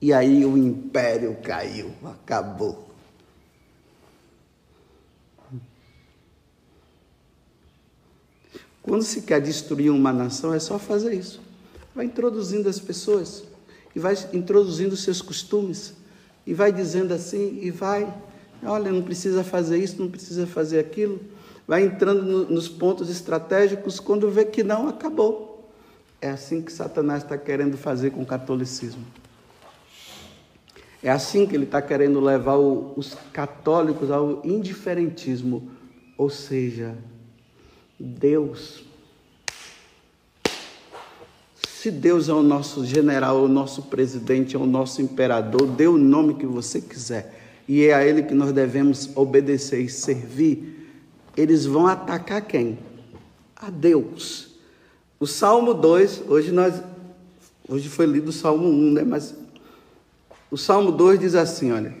E 0.00 0.14
aí 0.14 0.46
o 0.46 0.56
império 0.56 1.36
caiu, 1.42 1.92
acabou. 2.02 2.88
Quando 8.80 9.02
se 9.02 9.20
quer 9.20 9.42
destruir 9.42 9.90
uma 9.90 10.10
nação, 10.10 10.54
é 10.54 10.58
só 10.58 10.78
fazer 10.78 11.12
isso. 11.12 11.42
Vai 11.94 12.06
introduzindo 12.06 12.66
as 12.66 12.80
pessoas 12.80 13.44
e 13.94 13.98
vai 13.98 14.14
introduzindo 14.32 14.96
seus 14.96 15.20
costumes 15.20 15.92
e 16.46 16.54
vai 16.54 16.72
dizendo 16.72 17.12
assim 17.12 17.58
e 17.60 17.70
vai, 17.70 18.10
olha, 18.62 18.90
não 18.90 19.02
precisa 19.02 19.44
fazer 19.44 19.76
isso, 19.76 20.00
não 20.00 20.10
precisa 20.10 20.46
fazer 20.46 20.78
aquilo. 20.78 21.20
Vai 21.68 21.84
entrando 21.84 22.22
no, 22.22 22.44
nos 22.46 22.66
pontos 22.66 23.10
estratégicos 23.10 24.00
quando 24.00 24.30
vê 24.30 24.46
que 24.46 24.64
não 24.64 24.88
acabou. 24.88 25.70
É 26.18 26.30
assim 26.30 26.62
que 26.62 26.72
Satanás 26.72 27.22
está 27.22 27.36
querendo 27.36 27.76
fazer 27.76 28.10
com 28.10 28.22
o 28.22 28.26
catolicismo. 28.26 29.04
É 31.02 31.10
assim 31.10 31.46
que 31.46 31.54
ele 31.54 31.64
está 31.64 31.82
querendo 31.82 32.20
levar 32.20 32.56
o, 32.56 32.94
os 32.96 33.14
católicos 33.32 34.10
ao 34.10 34.40
indiferentismo, 34.44 35.70
ou 36.16 36.30
seja, 36.30 36.96
Deus 38.00 38.88
se 41.78 41.92
Deus 41.92 42.28
é 42.28 42.32
o 42.32 42.42
nosso 42.42 42.84
general, 42.84 43.44
o 43.44 43.46
nosso 43.46 43.82
presidente, 43.82 44.56
é 44.56 44.58
o 44.58 44.66
nosso 44.66 45.00
imperador, 45.00 45.64
dê 45.64 45.86
o 45.86 45.96
nome 45.96 46.34
que 46.34 46.44
você 46.44 46.80
quiser, 46.80 47.40
e 47.68 47.84
é 47.84 47.94
a 47.94 48.04
Ele 48.04 48.24
que 48.24 48.34
nós 48.34 48.50
devemos 48.50 49.16
obedecer 49.16 49.80
e 49.80 49.88
servir, 49.88 50.77
eles 51.38 51.64
vão 51.64 51.86
atacar 51.86 52.42
quem? 52.42 52.76
A 53.54 53.70
Deus. 53.70 54.48
O 55.20 55.26
Salmo 55.26 55.72
2, 55.72 56.24
hoje 56.26 56.50
nós, 56.50 56.82
hoje 57.68 57.88
foi 57.88 58.06
lido 58.06 58.30
o 58.30 58.32
Salmo 58.32 58.68
1, 58.68 58.92
né? 58.92 59.04
Mas 59.04 59.34
O 60.50 60.56
Salmo 60.56 60.90
2 60.90 61.20
diz 61.20 61.34
assim: 61.36 61.70
olha. 61.70 61.94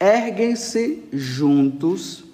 Erguem-se 0.00 1.04
juntos 1.12 2.24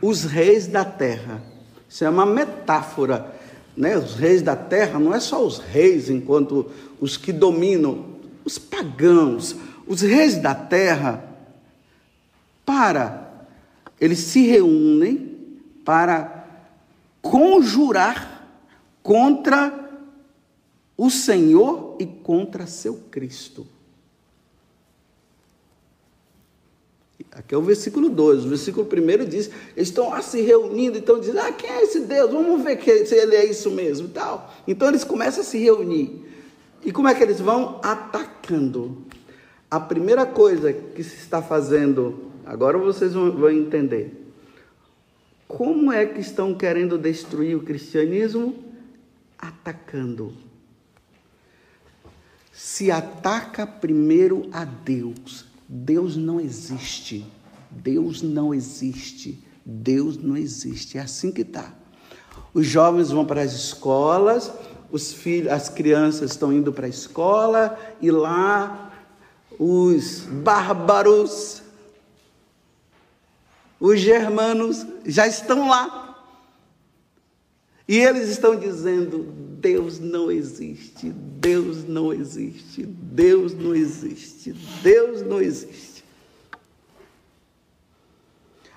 os 0.00 0.24
reis 0.24 0.66
da 0.66 0.84
terra. 0.84 1.42
Isso 1.88 2.04
é 2.04 2.08
uma 2.08 2.24
metáfora. 2.24 3.34
Né? 3.76 3.96
Os 3.98 4.14
reis 4.14 4.40
da 4.40 4.56
terra 4.56 4.98
não 4.98 5.14
é 5.14 5.20
só 5.20 5.44
os 5.44 5.58
reis, 5.58 6.08
enquanto 6.08 6.70
os 7.00 7.16
que 7.16 7.32
dominam, 7.32 8.04
os 8.44 8.58
pagãos, 8.58 9.56
os 9.86 10.00
reis 10.00 10.36
da 10.36 10.54
terra, 10.54 11.24
para, 12.64 13.25
eles 14.00 14.18
se 14.18 14.42
reúnem 14.46 15.36
para 15.84 16.44
conjurar 17.22 18.46
contra 19.02 19.86
o 20.96 21.10
Senhor 21.10 21.96
e 21.98 22.06
contra 22.06 22.66
seu 22.66 22.94
Cristo. 23.10 23.66
Aqui 27.36 27.54
é 27.54 27.58
o 27.58 27.62
versículo 27.62 28.08
2. 28.08 28.46
O 28.46 28.48
versículo 28.48 28.86
1 28.86 29.24
diz: 29.26 29.50
eles 29.76 29.88
estão 29.88 30.08
lá 30.08 30.22
se 30.22 30.40
reunindo, 30.40 30.96
então 30.96 31.20
dizendo: 31.20 31.40
ah, 31.40 31.52
quem 31.52 31.68
é 31.68 31.82
esse 31.82 32.00
Deus? 32.00 32.30
Vamos 32.30 32.62
ver 32.62 32.80
se 33.06 33.14
ele 33.14 33.36
é 33.36 33.44
isso 33.44 33.70
mesmo 33.70 34.08
tal. 34.08 34.54
Então 34.66 34.88
eles 34.88 35.04
começam 35.04 35.42
a 35.42 35.44
se 35.44 35.58
reunir. 35.58 36.24
E 36.82 36.90
como 36.90 37.08
é 37.08 37.14
que 37.14 37.22
eles 37.22 37.38
vão? 37.38 37.78
Atacando. 37.82 39.04
A 39.70 39.78
primeira 39.78 40.24
coisa 40.24 40.72
que 40.72 41.04
se 41.04 41.16
está 41.16 41.42
fazendo, 41.42 42.30
agora 42.46 42.78
vocês 42.78 43.12
vão, 43.12 43.50
entender. 43.50 44.32
Como 45.46 45.92
é 45.92 46.06
que 46.06 46.20
estão 46.20 46.54
querendo 46.54 46.96
destruir 46.96 47.56
o 47.56 47.62
cristianismo? 47.62 48.64
Atacando. 49.38 50.32
Se 52.52 52.90
ataca 52.90 53.66
primeiro 53.66 54.48
a 54.50 54.64
Deus 54.64 55.46
Deus 55.68 56.16
não 56.16 56.40
existe. 56.40 57.26
Deus 57.70 58.22
não 58.22 58.54
existe. 58.54 59.42
Deus 59.64 60.16
não 60.16 60.36
existe. 60.36 60.98
É 60.98 61.00
assim 61.00 61.32
que 61.32 61.42
está. 61.42 61.72
Os 62.54 62.66
jovens 62.66 63.10
vão 63.10 63.24
para 63.24 63.42
as 63.42 63.52
escolas, 63.52 64.50
os 64.90 65.12
filhos, 65.12 65.52
as 65.52 65.68
crianças 65.68 66.30
estão 66.30 66.52
indo 66.52 66.72
para 66.72 66.86
a 66.86 66.88
escola 66.88 67.78
e 68.00 68.10
lá 68.10 68.92
os 69.58 70.20
bárbaros, 70.20 71.62
os 73.78 74.00
germanos 74.00 74.86
já 75.04 75.26
estão 75.26 75.68
lá. 75.68 76.06
E 77.88 77.98
eles 77.98 78.28
estão 78.28 78.56
dizendo: 78.56 79.22
Deus 79.60 79.98
não 79.98 80.30
existe, 80.30 81.10
Deus 81.10 81.84
não 81.84 82.12
existe, 82.12 82.84
Deus 82.84 83.54
não 83.54 83.74
existe, 83.74 84.52
Deus 84.82 85.22
não 85.22 85.40
existe. 85.40 86.04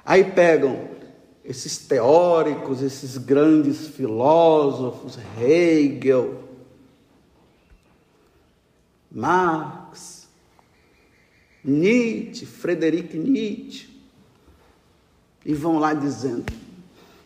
Aí 0.05 0.23
pegam 0.23 0.89
esses 1.43 1.77
teóricos, 1.77 2.81
esses 2.81 3.17
grandes 3.17 3.87
filósofos, 3.87 5.17
Hegel, 5.39 6.43
Marx, 9.11 10.27
Nietzsche, 11.63 12.45
Frederic 12.45 13.17
Nietzsche, 13.17 13.98
e 15.45 15.53
vão 15.53 15.79
lá 15.79 15.93
dizendo: 15.93 16.45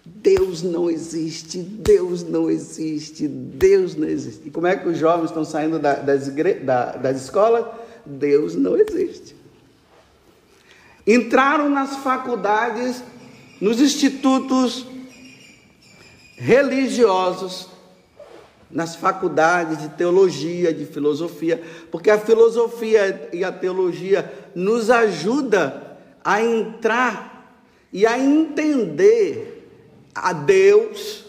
Deus 0.05 0.61
não 0.61 0.89
existe, 0.89 1.59
Deus 1.59 2.23
não 2.23 2.49
existe, 2.49 3.27
Deus 3.27 3.95
não 3.95 4.07
existe. 4.07 4.47
E 4.47 4.51
como 4.51 4.67
é 4.67 4.75
que 4.75 4.87
os 4.87 4.97
jovens 4.97 5.29
estão 5.29 5.45
saindo 5.45 5.79
da, 5.79 5.95
das, 5.95 6.27
da, 6.63 6.91
das 6.97 7.23
escolas? 7.23 7.65
Deus 8.05 8.55
não 8.55 8.75
existe. 8.75 9.35
Entraram 11.05 11.69
nas 11.69 11.97
faculdades, 11.97 13.03
nos 13.59 13.79
institutos 13.79 14.85
religiosos, 16.35 17.69
nas 18.69 18.95
faculdades 18.95 19.77
de 19.77 19.89
teologia, 19.89 20.73
de 20.73 20.85
filosofia, 20.85 21.61
porque 21.91 22.09
a 22.09 22.19
filosofia 22.19 23.29
e 23.31 23.43
a 23.43 23.51
teologia 23.51 24.33
nos 24.55 24.89
ajuda 24.89 25.97
a 26.23 26.41
entrar 26.41 27.32
e 27.93 28.07
a 28.07 28.17
entender 28.17 29.69
a 30.13 30.33
Deus. 30.33 31.25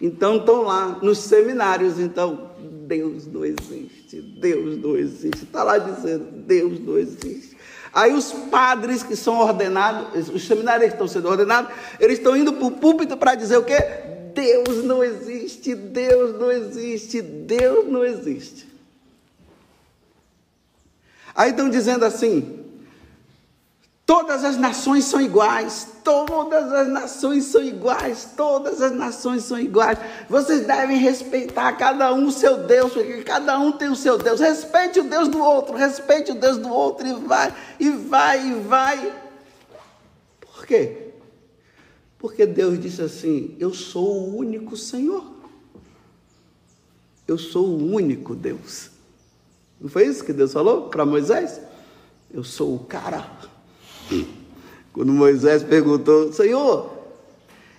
Então 0.00 0.38
estão 0.38 0.62
lá 0.62 0.98
nos 1.02 1.18
seminários, 1.18 1.98
então 2.00 2.50
Deus 2.86 3.26
não 3.26 3.44
existe, 3.44 4.22
Deus 4.40 4.78
não 4.78 4.96
existe. 4.96 5.44
Está 5.44 5.62
lá 5.62 5.76
dizendo, 5.76 6.24
Deus 6.32 6.80
não 6.80 6.96
existe. 6.96 7.56
Aí 7.92 8.12
os 8.14 8.32
padres 8.32 9.02
que 9.02 9.16
são 9.16 9.38
ordenados, 9.38 10.28
os 10.28 10.46
seminários 10.46 10.88
que 10.88 10.94
estão 10.94 11.08
sendo 11.08 11.28
ordenados, 11.28 11.72
eles 12.00 12.18
estão 12.18 12.36
indo 12.36 12.52
para 12.52 12.66
o 12.66 12.70
púlpito 12.70 13.16
para 13.16 13.34
dizer 13.34 13.58
o 13.58 13.64
quê? 13.64 13.76
Deus 14.34 14.84
não 14.84 15.02
existe, 15.02 15.74
Deus 15.74 16.38
não 16.38 16.50
existe, 16.50 17.20
Deus 17.20 17.88
não 17.88 18.04
existe. 18.04 18.68
Aí 21.34 21.50
estão 21.50 21.68
dizendo 21.68 22.04
assim: 22.04 22.57
Todas 24.08 24.42
as 24.42 24.56
nações 24.56 25.04
são 25.04 25.20
iguais, 25.20 25.86
todas 26.02 26.72
as 26.72 26.88
nações 26.88 27.44
são 27.44 27.62
iguais, 27.62 28.30
todas 28.34 28.80
as 28.80 28.90
nações 28.90 29.42
são 29.44 29.60
iguais. 29.60 29.98
Vocês 30.30 30.66
devem 30.66 30.96
respeitar 30.96 31.74
cada 31.74 32.14
um 32.14 32.28
o 32.28 32.32
seu 32.32 32.64
Deus, 32.64 32.94
porque 32.94 33.22
cada 33.22 33.58
um 33.58 33.70
tem 33.70 33.90
o 33.90 33.94
seu 33.94 34.16
Deus. 34.16 34.40
Respeite 34.40 34.98
o 34.98 35.04
Deus 35.04 35.28
do 35.28 35.38
outro, 35.38 35.76
respeite 35.76 36.32
o 36.32 36.34
Deus 36.34 36.56
do 36.56 36.70
outro 36.70 37.06
e 37.06 37.12
vai, 37.12 37.54
e 37.78 37.90
vai, 37.90 38.48
e 38.48 38.54
vai. 38.54 39.22
Por 40.40 40.64
quê? 40.64 41.10
Porque 42.18 42.46
Deus 42.46 42.80
disse 42.80 43.02
assim: 43.02 43.58
Eu 43.60 43.74
sou 43.74 44.20
o 44.20 44.36
único 44.38 44.74
Senhor. 44.74 45.22
Eu 47.26 47.36
sou 47.36 47.66
o 47.66 47.92
único 47.92 48.34
Deus. 48.34 48.88
Não 49.78 49.90
foi 49.90 50.06
isso 50.06 50.24
que 50.24 50.32
Deus 50.32 50.54
falou 50.54 50.88
para 50.88 51.04
Moisés? 51.04 51.60
Eu 52.32 52.42
sou 52.42 52.74
o 52.74 52.78
cara. 52.78 53.57
Quando 54.92 55.12
Moisés 55.12 55.62
perguntou, 55.62 56.32
Senhor, 56.32 56.98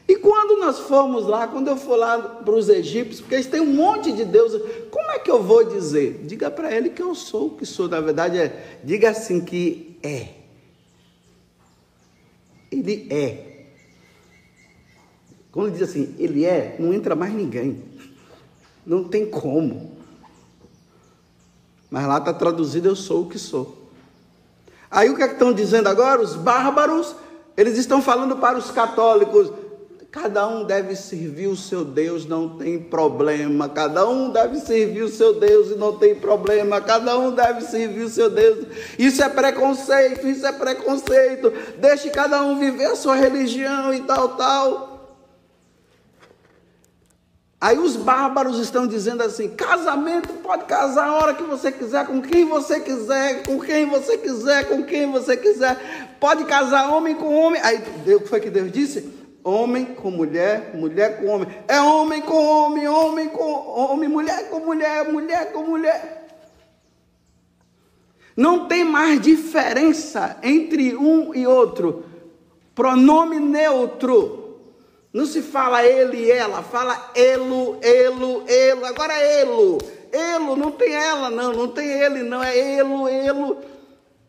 e 0.09 0.15
quando 0.15 0.59
nós 0.59 0.79
formos 0.79 1.27
lá, 1.27 1.47
quando 1.47 1.67
eu 1.67 1.77
for 1.77 1.95
lá 1.95 2.17
para 2.17 2.55
os 2.55 2.67
egípcios, 2.67 3.21
porque 3.21 3.35
eles 3.35 3.45
têm 3.45 3.61
um 3.61 3.75
monte 3.75 4.11
de 4.11 4.25
deuses, 4.25 4.59
como 4.89 5.11
é 5.11 5.19
que 5.19 5.29
eu 5.29 5.43
vou 5.43 5.63
dizer? 5.63 6.23
Diga 6.25 6.49
para 6.49 6.75
ele 6.75 6.89
que 6.89 7.01
eu 7.01 7.13
sou 7.13 7.45
o 7.45 7.49
que 7.51 7.63
sou. 7.63 7.87
Na 7.87 8.01
verdade, 8.01 8.39
é, 8.39 8.79
diga 8.83 9.11
assim 9.11 9.39
que 9.39 9.99
é. 10.01 10.29
Ele 12.71 13.07
é. 13.11 13.67
Quando 15.51 15.73
diz 15.73 15.83
assim, 15.83 16.15
ele 16.17 16.43
é, 16.43 16.75
não 16.79 16.91
entra 16.91 17.15
mais 17.15 17.31
ninguém. 17.31 17.83
Não 18.83 19.03
tem 19.03 19.29
como. 19.29 19.91
Mas 21.91 22.07
lá 22.07 22.17
está 22.17 22.33
traduzido, 22.33 22.87
eu 22.87 22.95
sou 22.95 23.23
o 23.23 23.29
que 23.29 23.37
sou. 23.37 23.78
Aí 24.91 25.09
o 25.09 25.15
que, 25.15 25.23
é 25.23 25.27
que 25.27 25.33
estão 25.33 25.53
dizendo 25.53 25.87
agora? 25.87 26.21
Os 26.21 26.35
bárbaros, 26.35 27.15
eles 27.55 27.77
estão 27.77 28.01
falando 28.01 28.37
para 28.37 28.57
os 28.57 28.71
católicos: 28.71 29.51
cada 30.11 30.47
um 30.47 30.63
deve 30.63 30.95
servir 30.95 31.47
o 31.47 31.55
seu 31.55 31.85
Deus, 31.85 32.25
não 32.25 32.57
tem 32.57 32.79
problema. 32.79 33.69
Cada 33.69 34.07
um 34.09 34.31
deve 34.31 34.59
servir 34.59 35.03
o 35.03 35.09
seu 35.09 35.39
Deus 35.39 35.71
e 35.71 35.75
não 35.75 35.95
tem 35.95 36.15
problema. 36.15 36.81
Cada 36.81 37.17
um 37.19 37.31
deve 37.31 37.61
servir 37.61 38.01
o 38.01 38.09
seu 38.09 38.29
Deus. 38.29 38.65
Isso 38.97 39.21
é 39.21 39.29
preconceito, 39.29 40.27
isso 40.27 40.45
é 40.45 40.51
preconceito. 40.51 41.53
Deixe 41.77 42.09
cada 42.09 42.41
um 42.41 42.57
viver 42.57 42.85
a 42.85 42.95
sua 42.95 43.15
religião 43.15 43.93
e 43.93 44.01
tal, 44.01 44.29
tal. 44.29 44.88
Aí 47.61 47.77
os 47.77 47.97
bárbaros 47.97 48.57
estão 48.57 48.87
dizendo 48.87 49.21
assim: 49.21 49.49
casamento 49.49 50.29
pode 50.35 50.63
casar 50.65 51.07
a 51.07 51.13
hora 51.13 51.33
que 51.33 51.43
você 51.43 51.71
quiser, 51.71 52.05
com 52.07 52.21
quem 52.21 52.45
você 52.45 52.79
quiser, 52.79 53.43
com 53.43 53.59
quem 53.59 53.85
você 53.85 54.17
quiser, 54.17 54.69
com 54.69 54.83
quem 54.83 55.11
você 55.11 55.35
quiser. 55.35 56.15
Pode 56.19 56.45
casar 56.45 56.89
homem 56.93 57.15
com 57.15 57.33
homem. 57.35 57.61
Aí 57.61 57.79
que 57.79 58.27
foi 58.27 58.39
que 58.39 58.49
Deus 58.49 58.71
disse? 58.71 59.19
Homem 59.43 59.85
com 59.85 60.09
mulher, 60.09 60.71
mulher 60.73 61.19
com 61.19 61.27
homem. 61.27 61.49
É 61.67 61.81
homem 61.81 62.21
com 62.21 62.45
homem, 62.45 62.87
homem 62.87 63.27
com 63.27 63.67
homem, 63.67 64.07
mulher 64.07 64.49
com 64.49 64.59
mulher, 64.59 65.11
mulher 65.11 65.51
com 65.51 65.63
mulher. 65.63 66.27
Não 68.37 68.69
tem 68.69 68.85
mais 68.85 69.19
diferença 69.19 70.37
entre 70.41 70.95
um 70.95 71.35
e 71.35 71.45
outro. 71.45 72.05
Pronome 72.73 73.37
neutro. 73.37 74.48
Não 75.11 75.25
se 75.25 75.41
fala 75.41 75.83
ele 75.83 76.17
e 76.17 76.31
ela, 76.31 76.61
fala 76.61 77.11
elo, 77.15 77.77
elo, 77.81 78.43
elo. 78.47 78.85
Agora 78.85 79.13
é 79.13 79.41
elo. 79.41 79.79
Elo, 80.11 80.55
não 80.55 80.71
tem 80.71 80.93
ela, 80.93 81.29
não, 81.29 81.51
não 81.53 81.67
tem 81.67 81.87
ele, 81.87 82.23
não, 82.23 82.43
é 82.43 82.77
elo, 82.77 83.07
elo. 83.07 83.57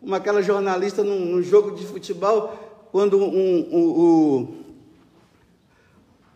Como 0.01 0.14
aquela 0.14 0.43
jornalista 0.43 1.05
num, 1.05 1.21
num 1.21 1.43
jogo 1.43 1.73
de 1.73 1.87
futebol, 1.87 2.88
quando 2.90 3.19
um, 3.19 3.69
um, 3.73 4.49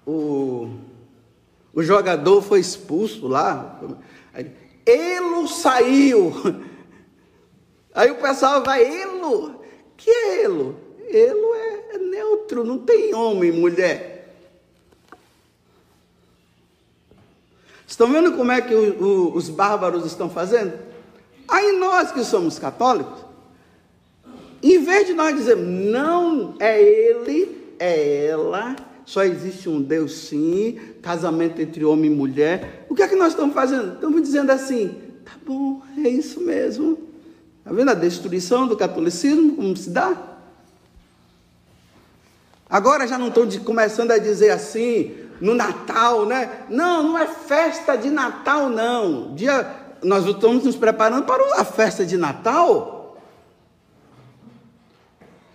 o, 0.06 0.10
o, 0.10 0.70
o 1.72 1.82
jogador 1.82 2.42
foi 2.42 2.60
expulso 2.60 3.26
lá, 3.26 3.80
elo 4.84 5.48
saiu. 5.48 6.32
Aí 7.94 8.10
o 8.10 8.16
pessoal 8.16 8.62
vai, 8.62 8.84
elo. 8.84 9.62
Que 9.96 10.10
é 10.10 10.42
elo? 10.42 10.76
Elo 11.08 11.54
é, 11.54 11.94
é 11.94 11.98
neutro, 11.98 12.64
não 12.64 12.78
tem 12.78 13.14
homem 13.14 13.52
mulher. 13.52 14.13
Estão 17.94 18.10
vendo 18.10 18.32
como 18.32 18.50
é 18.50 18.60
que 18.60 18.74
o, 18.74 19.04
o, 19.04 19.36
os 19.36 19.48
bárbaros 19.48 20.04
estão 20.04 20.28
fazendo? 20.28 20.72
Aí 21.46 21.78
nós 21.78 22.10
que 22.10 22.24
somos 22.24 22.58
católicos, 22.58 23.24
em 24.60 24.82
vez 24.82 25.06
de 25.06 25.12
nós 25.14 25.36
dizermos, 25.36 25.64
não 25.64 26.56
é 26.58 26.82
ele, 26.82 27.56
é 27.78 28.26
ela, 28.26 28.74
só 29.06 29.22
existe 29.22 29.68
um 29.68 29.80
Deus 29.80 30.12
sim, 30.12 30.76
casamento 31.00 31.62
entre 31.62 31.84
homem 31.84 32.10
e 32.10 32.14
mulher, 32.16 32.84
o 32.90 32.96
que 32.96 33.02
é 33.04 33.06
que 33.06 33.14
nós 33.14 33.28
estamos 33.28 33.54
fazendo? 33.54 33.94
Estamos 33.94 34.22
dizendo 34.22 34.50
assim, 34.50 34.88
tá 35.24 35.34
bom, 35.46 35.80
é 35.96 36.08
isso 36.08 36.40
mesmo. 36.40 36.98
Está 37.60 37.72
vendo 37.72 37.92
a 37.92 37.94
destruição 37.94 38.66
do 38.66 38.76
catolicismo, 38.76 39.54
como 39.54 39.76
se 39.76 39.90
dá? 39.90 40.20
Agora 42.68 43.06
já 43.06 43.16
não 43.16 43.28
estão 43.28 43.48
começando 43.60 44.10
a 44.10 44.18
dizer 44.18 44.50
assim, 44.50 45.14
no 45.44 45.54
Natal, 45.54 46.24
né? 46.24 46.64
Não, 46.70 47.02
não 47.02 47.18
é 47.18 47.26
festa 47.26 47.98
de 47.98 48.08
Natal, 48.08 48.70
não. 48.70 49.34
Dia, 49.34 49.70
nós 50.02 50.24
estamos 50.24 50.64
nos 50.64 50.74
preparando 50.74 51.26
para 51.26 51.60
a 51.60 51.64
festa 51.66 52.06
de 52.06 52.16
Natal. 52.16 53.18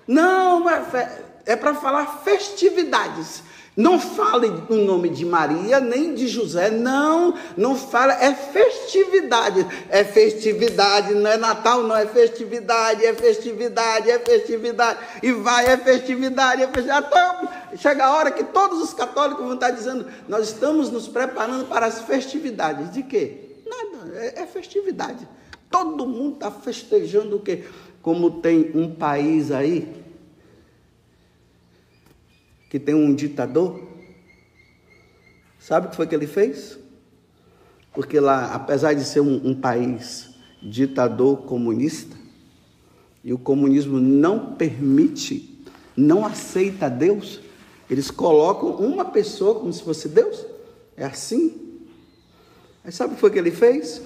Não, 0.07 0.59
não 0.59 0.69
é, 0.69 0.81
fe... 0.83 1.23
é 1.43 1.55
para 1.55 1.73
falar 1.73 2.21
festividades. 2.23 3.41
Não 3.79 3.97
fale 3.97 4.51
o 4.67 4.75
nome 4.75 5.07
de 5.07 5.25
Maria 5.25 5.79
nem 5.79 6.13
de 6.13 6.27
José, 6.27 6.69
não, 6.69 7.33
não 7.55 7.77
fala, 7.77 8.11
é 8.11 8.35
festividade, 8.35 9.65
é 9.87 10.03
festividade, 10.03 11.13
não 11.13 11.31
é 11.31 11.37
Natal, 11.37 11.83
não 11.83 11.95
é 11.95 12.05
festividade, 12.05 13.05
é 13.05 13.13
festividade, 13.13 14.11
é 14.11 14.19
festividade, 14.19 14.99
e 15.23 15.31
vai, 15.31 15.65
é 15.65 15.77
festividade, 15.77 16.61
é 16.61 16.67
festividade. 16.67 17.05
Até 17.05 17.77
chega 17.77 18.03
a 18.03 18.17
hora 18.17 18.31
que 18.31 18.43
todos 18.43 18.81
os 18.81 18.93
católicos 18.93 19.45
vão 19.45 19.53
estar 19.53 19.71
dizendo: 19.71 20.05
nós 20.27 20.49
estamos 20.49 20.91
nos 20.91 21.07
preparando 21.07 21.63
para 21.63 21.85
as 21.85 22.01
festividades. 22.01 22.91
De 22.91 23.01
quê? 23.01 23.61
Nada, 23.65 24.13
é, 24.13 24.41
é 24.41 24.45
festividade. 24.45 25.25
Todo 25.71 26.05
mundo 26.05 26.33
está 26.33 26.51
festejando 26.51 27.37
o 27.37 27.39
quê? 27.39 27.63
Como 28.01 28.41
tem 28.41 28.71
um 28.75 28.93
país 28.93 29.51
aí 29.51 29.98
que 32.69 32.79
tem 32.79 32.93
um 32.93 33.13
ditador, 33.13 33.83
sabe 35.59 35.87
o 35.87 35.89
que 35.89 35.95
foi 35.95 36.05
que 36.05 36.13
ele 36.13 36.27
fez? 36.27 36.77
Porque 37.93 38.19
lá, 38.19 38.53
apesar 38.53 38.93
de 38.93 39.03
ser 39.03 39.21
um, 39.21 39.41
um 39.43 39.59
país 39.59 40.29
ditador 40.61 41.37
comunista, 41.37 42.15
e 43.23 43.33
o 43.33 43.37
comunismo 43.37 43.99
não 43.99 44.53
permite, 44.53 45.65
não 45.97 46.25
aceita 46.25 46.89
Deus, 46.89 47.41
eles 47.89 48.11
colocam 48.11 48.75
uma 48.75 49.03
pessoa 49.03 49.55
como 49.55 49.73
se 49.73 49.81
fosse 49.81 50.07
Deus. 50.07 50.45
É 50.95 51.05
assim. 51.05 51.81
Aí 52.83 52.91
sabe 52.91 53.11
o 53.11 53.15
que 53.15 53.21
foi 53.21 53.31
que 53.31 53.39
ele 53.39 53.51
fez? 53.51 54.01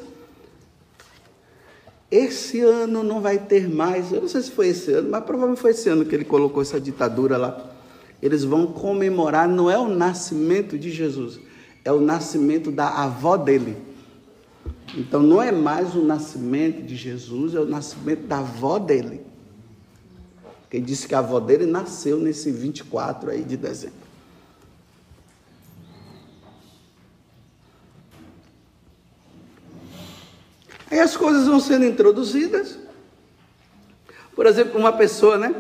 Esse 2.10 2.62
ano 2.62 3.04
não 3.04 3.22
vai 3.22 3.38
ter 3.38 3.68
mais, 3.68 4.12
eu 4.12 4.22
não 4.22 4.28
sei 4.28 4.42
se 4.42 4.52
foi 4.52 4.70
esse 4.70 4.92
ano, 4.94 5.10
mas 5.10 5.24
provavelmente 5.24 5.62
foi 5.62 5.72
esse 5.72 5.90
ano 5.90 6.06
que 6.06 6.16
ele 6.16 6.26
colocou 6.26 6.62
essa 6.62 6.80
ditadura 6.80 7.38
lá 7.38 7.73
eles 8.24 8.46
vão 8.46 8.68
comemorar, 8.68 9.50
não 9.50 9.70
é 9.70 9.78
o 9.78 9.90
nascimento 9.90 10.80
de 10.80 10.90
Jesus, 10.90 11.42
é 11.84 11.92
o 11.92 12.00
nascimento 12.00 12.72
da 12.72 12.88
avó 12.88 13.36
dele. 13.36 13.76
Então 14.96 15.22
não 15.22 15.42
é 15.42 15.52
mais 15.52 15.94
o 15.94 16.02
nascimento 16.02 16.82
de 16.84 16.96
Jesus, 16.96 17.54
é 17.54 17.60
o 17.60 17.66
nascimento 17.66 18.26
da 18.26 18.40
avó 18.40 18.80
dele. 18.80 19.26
Quem 20.70 20.82
disse 20.82 21.06
que 21.06 21.14
a 21.14 21.20
avó 21.20 21.38
dele 21.38 21.66
nasceu 21.66 22.18
nesse 22.18 22.50
24 22.50 23.30
aí 23.30 23.44
de 23.44 23.58
dezembro. 23.58 23.98
Aí 30.90 31.00
as 31.02 31.18
coisas 31.18 31.46
vão 31.46 31.60
sendo 31.60 31.84
introduzidas. 31.84 32.80
Por 34.34 34.46
exemplo, 34.46 34.80
uma 34.80 34.94
pessoa, 34.94 35.38
né? 35.38 35.54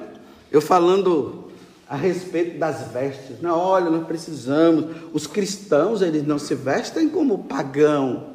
Eu 0.49 0.61
falando 0.61 1.42
a 1.87 1.95
respeito 1.95 2.57
das 2.57 2.91
vestes. 2.91 3.41
Não, 3.41 3.57
olha, 3.57 3.89
nós 3.89 4.07
precisamos. 4.07 4.95
Os 5.13 5.27
cristãos, 5.27 6.01
eles 6.01 6.25
não 6.25 6.39
se 6.39 6.55
vestem 6.55 7.09
como 7.09 7.45
pagão. 7.45 8.33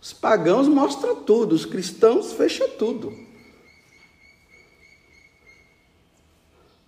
Os 0.00 0.12
pagãos 0.12 0.66
mostram 0.66 1.16
tudo, 1.16 1.54
os 1.54 1.66
cristãos 1.66 2.32
fecham 2.32 2.68
tudo. 2.70 3.12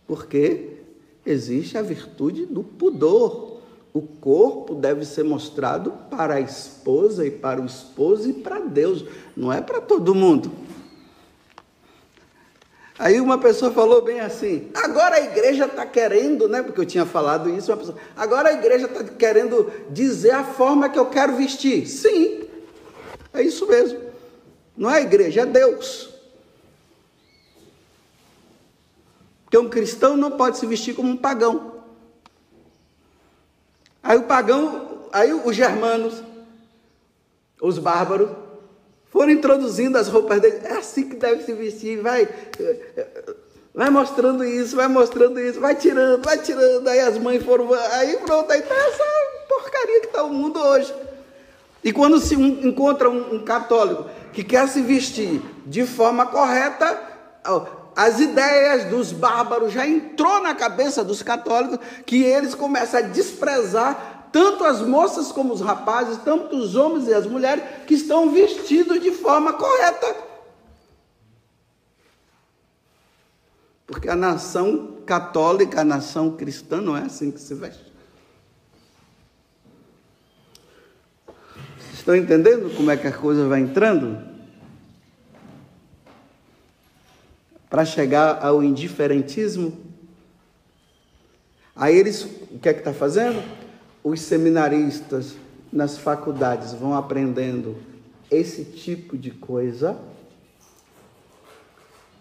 Porque 0.07 0.79
existe 1.25 1.77
a 1.77 1.83
virtude 1.83 2.47
do 2.47 2.63
pudor. 2.63 3.61
O 3.95 4.01
corpo 4.01 4.75
deve 4.75 5.05
ser 5.05 5.23
mostrado 5.23 5.93
para 6.11 6.35
a 6.35 6.41
esposa 6.41 7.27
e 7.27 7.31
para 7.31 7.61
o 7.61 7.67
esposo 7.67 8.31
e 8.31 8.33
para 8.33 8.59
Deus, 8.61 9.05
não 9.37 9.53
é 9.53 9.61
para 9.61 9.83
todo 9.83 10.15
mundo. 10.15 10.51
Aí 13.03 13.21
uma 13.21 13.37
pessoa 13.37 13.73
falou 13.73 14.01
bem 14.01 14.21
assim: 14.21 14.71
agora 14.73 15.17
a 15.17 15.21
igreja 15.21 15.67
está 15.67 15.85
querendo, 15.85 16.47
né? 16.47 16.63
Porque 16.63 16.81
eu 16.81 16.87
tinha 16.87 17.05
falado 17.05 17.51
isso, 17.51 17.73
uma 17.73 17.77
pessoa, 17.77 17.99
agora 18.17 18.51
a 18.51 18.53
igreja 18.53 18.87
está 18.87 19.03
querendo 19.03 19.73
dizer 19.91 20.31
a 20.31 20.45
forma 20.45 20.89
que 20.89 20.97
eu 20.97 21.07
quero 21.07 21.35
vestir. 21.35 21.85
Sim, 21.89 22.45
é 23.35 23.43
isso 23.43 23.67
mesmo. 23.67 23.99
Não 24.77 24.89
é 24.89 24.99
a 24.99 25.01
igreja, 25.01 25.41
é 25.41 25.47
Deus. 25.47 26.11
Porque 29.47 29.59
um 29.59 29.69
cristão 29.69 30.17
não 30.17 30.31
pode 30.31 30.59
se 30.59 30.67
vestir 30.67 30.95
como 30.95 31.11
um 31.11 31.17
pagão. 31.17 31.83
Aí 34.01 34.17
o 34.17 34.29
pagão, 34.29 35.09
aí 35.13 35.33
os 35.33 35.57
germanos, 35.57 36.23
os 37.61 37.81
bárbaros, 37.81 38.31
foram 39.13 39.31
introduzindo 39.31 39.99
as 39.99 40.09
roupas 40.09 40.41
dele. 40.41 40.61
É 40.65 40.73
assim 40.73 41.09
que 41.09 41.17
deve 41.17 41.45
se 41.45 41.53
vestir, 41.53 42.01
vai. 42.01 42.27
Vai 43.75 43.91
mostrando 43.91 44.43
isso, 44.43 44.75
vai 44.75 44.89
mostrando 44.89 45.39
isso, 45.39 45.61
vai 45.61 45.75
tirando, 45.75 46.25
vai 46.25 46.39
tirando. 46.39 46.89
Aí 46.89 47.01
as 47.01 47.19
mães 47.19 47.43
foram. 47.45 47.73
Aí 47.93 48.17
pronto, 48.17 48.51
aí 48.51 48.63
tá 48.63 48.75
essa 48.75 49.05
porcaria 49.49 50.01
que 50.01 50.07
está 50.07 50.25
o 50.25 50.31
mundo 50.31 50.59
hoje. 50.59 50.93
E 51.85 51.93
quando 51.93 52.19
se 52.21 52.37
um, 52.37 52.67
encontra 52.67 53.11
um, 53.11 53.35
um 53.37 53.45
católico 53.45 54.07
que 54.33 54.43
quer 54.43 54.67
se 54.69 54.81
vestir 54.81 55.43
de 55.67 55.85
forma 55.85 56.27
correta, 56.27 56.99
as 57.95 58.21
ideias 58.21 58.85
dos 58.85 59.13
bárbaros 59.13 59.73
já 59.73 59.87
entrou 59.87 60.41
na 60.41 60.55
cabeça 60.55 61.05
dos 61.05 61.23
católicos 61.23 61.79
que 62.07 62.23
eles 62.23 62.55
começam 62.55 63.01
a 63.01 63.03
desprezar 63.03 64.12
tanto 64.33 64.65
as 64.65 64.81
moças 64.81 65.31
como 65.31 65.53
os 65.53 65.61
rapazes, 65.61 66.17
tanto 66.25 66.57
os 66.57 66.75
homens 66.75 67.07
e 67.07 67.13
as 67.15 67.27
mulheres, 67.27 67.63
que 67.87 67.95
estão 67.95 68.33
vestidos 68.33 69.01
de 69.01 69.13
forma 69.13 69.53
correta. 69.53 70.17
Porque 73.87 74.09
a 74.09 74.17
nação 74.17 75.03
católica, 75.05 75.83
a 75.83 75.85
nação 75.85 76.35
cristã, 76.35 76.81
não 76.81 76.97
é 76.97 77.03
assim 77.03 77.31
que 77.31 77.39
se 77.39 77.55
veste. 77.55 77.93
Estão 81.93 82.17
entendendo 82.17 82.75
como 82.75 82.91
é 82.91 82.97
que 82.97 83.07
a 83.07 83.13
coisa 83.13 83.47
vai 83.47 83.61
entrando? 83.61 84.33
Para 87.69 87.85
chegar 87.85 88.45
ao 88.45 88.63
indiferentismo. 88.63 89.79
Aí 91.77 91.97
eles, 91.97 92.25
o 92.25 92.59
que 92.59 92.69
é 92.69 92.73
que 92.73 92.81
está 92.81 92.93
fazendo? 92.93 93.62
Os 94.03 94.21
seminaristas 94.21 95.37
nas 95.73 95.97
faculdades 95.97 96.73
vão 96.73 96.95
aprendendo 96.95 97.77
esse 98.31 98.65
tipo 98.65 99.17
de 99.17 99.31
coisa, 99.31 99.99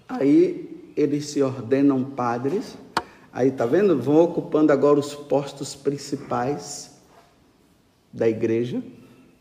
aí 0.08 0.92
eles 0.96 1.28
se 1.28 1.42
ordenam 1.42 2.04
padres, 2.04 2.78
aí 3.32 3.52
tá 3.52 3.66
vendo? 3.66 4.00
Vão 4.00 4.22
ocupando 4.22 4.72
agora 4.72 5.00
os 5.00 5.16
postos 5.16 5.74
principais 5.74 6.92
da 8.12 8.28
igreja, 8.28 8.84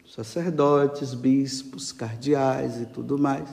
sacerdotes, 0.08 1.12
bispos, 1.12 1.92
cardeais 1.92 2.80
e 2.80 2.86
tudo 2.86 3.18
mais. 3.18 3.48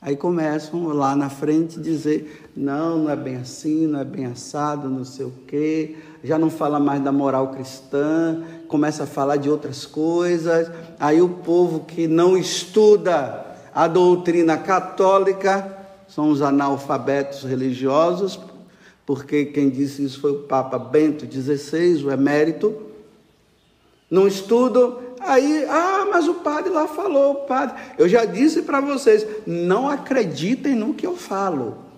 Aí 0.00 0.16
começam 0.16 0.88
lá 0.88 1.14
na 1.14 1.30
frente 1.30 1.80
dizer: 1.80 2.50
não, 2.56 3.04
não 3.04 3.10
é 3.10 3.16
bem 3.16 3.36
assim, 3.36 3.86
não 3.86 4.00
é 4.00 4.04
bem 4.04 4.26
assado, 4.26 4.88
não 4.88 5.04
sei 5.04 5.26
o 5.26 5.32
quê. 5.46 5.96
Já 6.22 6.38
não 6.38 6.50
fala 6.50 6.78
mais 6.78 7.02
da 7.02 7.10
moral 7.10 7.48
cristã, 7.48 8.42
começa 8.68 9.04
a 9.04 9.06
falar 9.06 9.36
de 9.36 9.50
outras 9.50 9.84
coisas. 9.84 10.70
Aí 10.98 11.20
o 11.20 11.28
povo 11.28 11.80
que 11.80 12.06
não 12.06 12.36
estuda 12.36 13.44
a 13.74 13.88
doutrina 13.88 14.56
católica 14.56 15.78
são 16.08 16.30
os 16.30 16.42
analfabetos 16.42 17.42
religiosos, 17.42 18.38
porque 19.04 19.46
quem 19.46 19.70
disse 19.70 20.04
isso 20.04 20.20
foi 20.20 20.32
o 20.32 20.42
Papa 20.42 20.78
Bento 20.78 21.26
XVI, 21.26 22.04
o 22.04 22.10
emérito. 22.10 22.74
Não 24.10 24.28
estudam, 24.28 24.98
Aí, 25.24 25.64
ah, 25.68 26.08
mas 26.10 26.26
o 26.26 26.34
padre 26.34 26.72
lá 26.72 26.88
falou, 26.88 27.32
o 27.32 27.34
padre. 27.46 27.76
Eu 27.96 28.08
já 28.08 28.24
disse 28.24 28.62
para 28.62 28.80
vocês, 28.80 29.26
não 29.46 29.88
acreditem 29.88 30.74
no 30.74 30.94
que 30.94 31.06
eu 31.06 31.16
falo. 31.16 31.91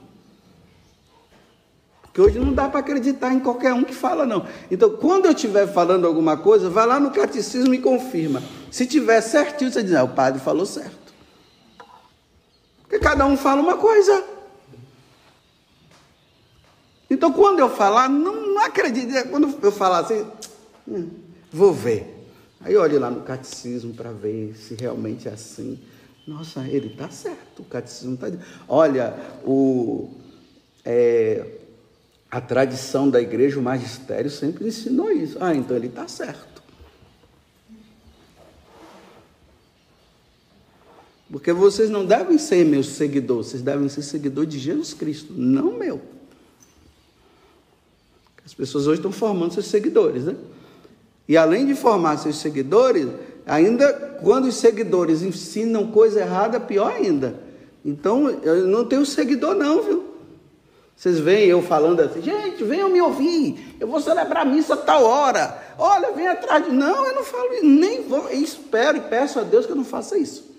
Porque 2.15 2.31
hoje 2.31 2.39
não 2.39 2.53
dá 2.53 2.69
para 2.69 2.79
acreditar 2.79 3.35
em 3.35 3.41
qualquer 3.41 3.75
um 3.75 3.83
que 3.83 3.93
fala, 3.93 4.25
não. 4.25 4.47
Então, 4.71 4.89
quando 4.89 5.27
eu 5.27 5.33
estiver 5.33 5.67
falando 5.67 6.07
alguma 6.07 6.37
coisa, 6.37 6.71
vai 6.71 6.87
lá 6.87 7.01
no 7.01 7.11
catecismo 7.11 7.75
e 7.75 7.79
confirma. 7.81 8.41
Se 8.71 8.87
tiver 8.87 9.21
certinho, 9.21 9.73
você 9.73 9.83
diz, 9.83 9.95
ah, 9.95 10.05
o 10.05 10.11
padre 10.11 10.41
falou 10.41 10.65
certo. 10.65 11.13
Porque 12.83 13.01
cada 13.01 13.27
um 13.27 13.37
fala 13.37 13.61
uma 13.61 13.77
coisa. 13.77 14.23
Então, 17.11 17.33
quando 17.33 17.59
eu 17.59 17.69
falar, 17.69 18.09
não, 18.09 18.47
não 18.47 18.65
acredite. 18.65 19.25
Quando 19.25 19.59
eu 19.61 19.73
falar 19.73 19.99
assim, 19.99 20.25
hum, 20.87 21.11
vou 21.53 21.73
ver. 21.73 22.29
Aí 22.61 22.77
olhe 22.77 22.97
lá 22.97 23.11
no 23.11 23.23
catecismo 23.23 23.93
para 23.93 24.13
ver 24.13 24.55
se 24.55 24.77
realmente 24.77 25.27
é 25.27 25.33
assim. 25.33 25.81
Nossa, 26.29 26.61
ele 26.69 26.93
está 26.93 27.11
certo, 27.11 27.63
o 27.63 27.65
catecismo 27.65 28.15
está. 28.15 28.29
Olha, 28.69 29.17
o, 29.45 30.13
é, 30.85 31.64
a 32.35 32.41
tradição 32.41 33.09
da 33.09 33.21
igreja, 33.21 33.61
o 33.61 33.63
magistério 33.63 34.29
sempre 34.29 34.67
ensinou 34.67 35.09
isso. 35.09 35.39
Ah, 35.41 35.55
então 35.55 35.77
ele 35.77 35.87
está 35.87 36.09
certo. 36.09 36.61
Porque 41.31 41.53
vocês 41.53 41.89
não 41.89 42.05
devem 42.05 42.37
ser 42.37 42.65
meus 42.65 42.89
seguidores, 42.89 43.51
vocês 43.51 43.63
devem 43.63 43.89
ser 43.89 44.03
seguidores 44.03 44.51
de 44.51 44.59
Jesus 44.59 44.93
Cristo, 44.93 45.33
não 45.33 45.79
meu. 45.79 46.03
As 48.45 48.53
pessoas 48.53 48.89
hoje 48.89 48.99
estão 48.99 49.13
formando 49.13 49.55
seus 49.55 49.67
seguidores, 49.67 50.25
né? 50.25 50.35
E 51.29 51.37
além 51.37 51.65
de 51.65 51.77
formar 51.77 52.17
seus 52.17 52.39
seguidores, 52.39 53.07
ainda 53.47 53.93
quando 54.25 54.47
os 54.47 54.57
seguidores 54.57 55.23
ensinam 55.23 55.87
coisa 55.87 56.19
errada, 56.19 56.59
pior 56.59 56.91
ainda. 56.91 57.39
Então, 57.85 58.29
eu 58.29 58.67
não 58.67 58.85
tenho 58.85 59.07
seguidor 59.07 59.55
não, 59.55 59.85
viu? 59.85 60.14
Vocês 60.97 61.19
veem 61.19 61.49
eu 61.49 61.61
falando 61.61 62.01
assim, 62.01 62.23
gente, 62.23 62.63
venham 62.63 62.89
me 62.89 63.01
ouvir, 63.01 63.77
eu 63.81 63.87
vou 63.87 64.01
celebrar 64.01 64.43
a 64.43 64.45
missa 64.45 64.75
a 64.75 64.77
tal 64.77 65.05
hora. 65.05 65.75
Olha, 65.77 66.13
vem 66.13 66.27
atrás 66.27 66.65
de. 66.65 66.71
Não, 66.71 67.07
eu 67.07 67.15
não 67.15 67.25
falo, 67.25 67.51
nem 67.63 68.03
vou, 68.03 68.31
espero 68.31 68.99
e 68.99 69.01
peço 69.01 69.41
a 69.41 69.43
Deus 69.43 69.67
que 69.67 69.73
eu 69.73 69.77
não 69.77 69.85
faça 69.85 70.17
isso. 70.17 70.55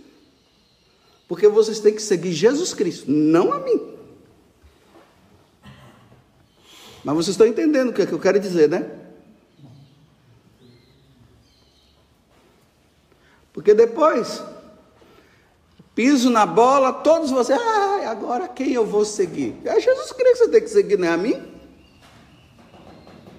Porque 1.27 1.47
vocês 1.47 1.79
têm 1.79 1.93
que 1.95 2.01
seguir 2.01 2.33
Jesus 2.33 2.73
Cristo, 2.73 3.09
não 3.09 3.51
a 3.53 3.59
mim. 3.59 3.95
Mas 7.03 7.15
vocês 7.15 7.29
estão 7.29 7.47
entendendo 7.47 7.89
o 7.89 7.93
que, 7.93 8.01
é 8.01 8.05
que 8.05 8.13
eu 8.13 8.19
quero 8.19 8.39
dizer, 8.39 8.67
né? 8.67 8.89
Porque 13.53 13.73
depois, 13.73 14.43
piso 15.95 16.29
na 16.29 16.45
bola, 16.45 16.91
todos 16.91 17.31
vocês, 17.31 17.57
ah, 17.57 18.11
agora 18.11 18.49
quem 18.49 18.73
eu 18.73 18.85
vou 18.85 19.05
seguir? 19.05 19.57
É 19.63 19.79
Jesus 19.79 20.11
Cristo 20.11 20.31
que 20.31 20.45
você 20.45 20.49
tem 20.49 20.61
que 20.61 20.69
seguir, 20.69 20.99
não 20.99 21.07
é 21.07 21.11
a 21.11 21.17
mim? 21.17 21.55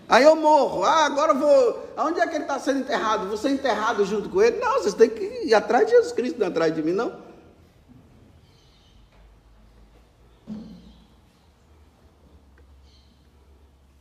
Aí 0.08 0.24
eu 0.24 0.34
morro, 0.34 0.82
ah, 0.84 1.04
agora 1.04 1.32
eu 1.32 1.38
vou. 1.38 1.86
Onde 1.98 2.20
é 2.20 2.26
que 2.26 2.36
ele 2.36 2.44
está 2.44 2.58
sendo 2.58 2.80
enterrado? 2.80 3.36
Ser 3.36 3.50
enterrado 3.50 4.04
junto 4.04 4.28
com 4.30 4.40
ele? 4.40 4.58
Não, 4.58 4.74
vocês 4.74 4.94
têm 4.94 5.10
que 5.10 5.22
ir 5.44 5.54
atrás 5.54 5.86
de 5.86 5.92
Jesus 5.92 6.12
Cristo, 6.12 6.38
não 6.38 6.46
atrás 6.46 6.74
de 6.74 6.82
mim, 6.82 6.92
não. 6.92 7.12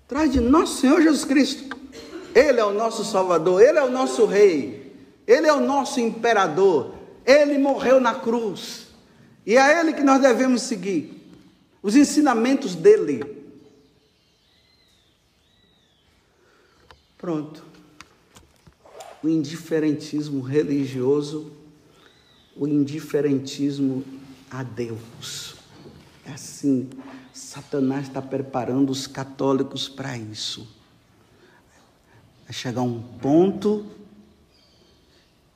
Atrás 0.06 0.32
de 0.32 0.40
nosso 0.40 0.80
Senhor 0.80 1.02
Jesus 1.02 1.26
Cristo. 1.26 1.76
Ele 2.36 2.60
é 2.60 2.66
o 2.66 2.74
nosso 2.74 3.04
Salvador, 3.04 3.62
Ele 3.62 3.80
é 3.80 3.84
o 3.84 3.90
nosso 3.90 4.26
Rei. 4.26 4.94
Ele 5.26 5.48
é 5.48 5.54
o 5.54 5.60
nosso 5.60 6.00
imperador. 6.00 6.95
Ele 7.26 7.58
morreu 7.58 8.00
na 8.00 8.16
cruz. 8.16 8.88
E 9.46 9.58
é 9.58 9.80
Ele 9.80 9.94
que 9.94 10.04
nós 10.04 10.22
devemos 10.22 10.62
seguir. 10.62 11.12
Os 11.82 11.96
ensinamentos 11.96 12.76
dele. 12.76 13.24
Pronto. 17.18 17.64
O 19.24 19.28
indiferentismo 19.28 20.42
religioso, 20.42 21.52
o 22.56 22.68
indiferentismo 22.68 24.04
a 24.52 24.62
Deus. 24.62 25.56
É 26.26 26.32
assim. 26.32 26.90
Satanás 27.34 28.08
está 28.08 28.22
preparando 28.22 28.92
os 28.92 29.08
católicos 29.08 29.90
para 29.90 30.18
isso. 30.18 30.68
Vai 32.46 32.54
chegar 32.54 32.82
um 32.82 33.02
ponto 33.02 33.86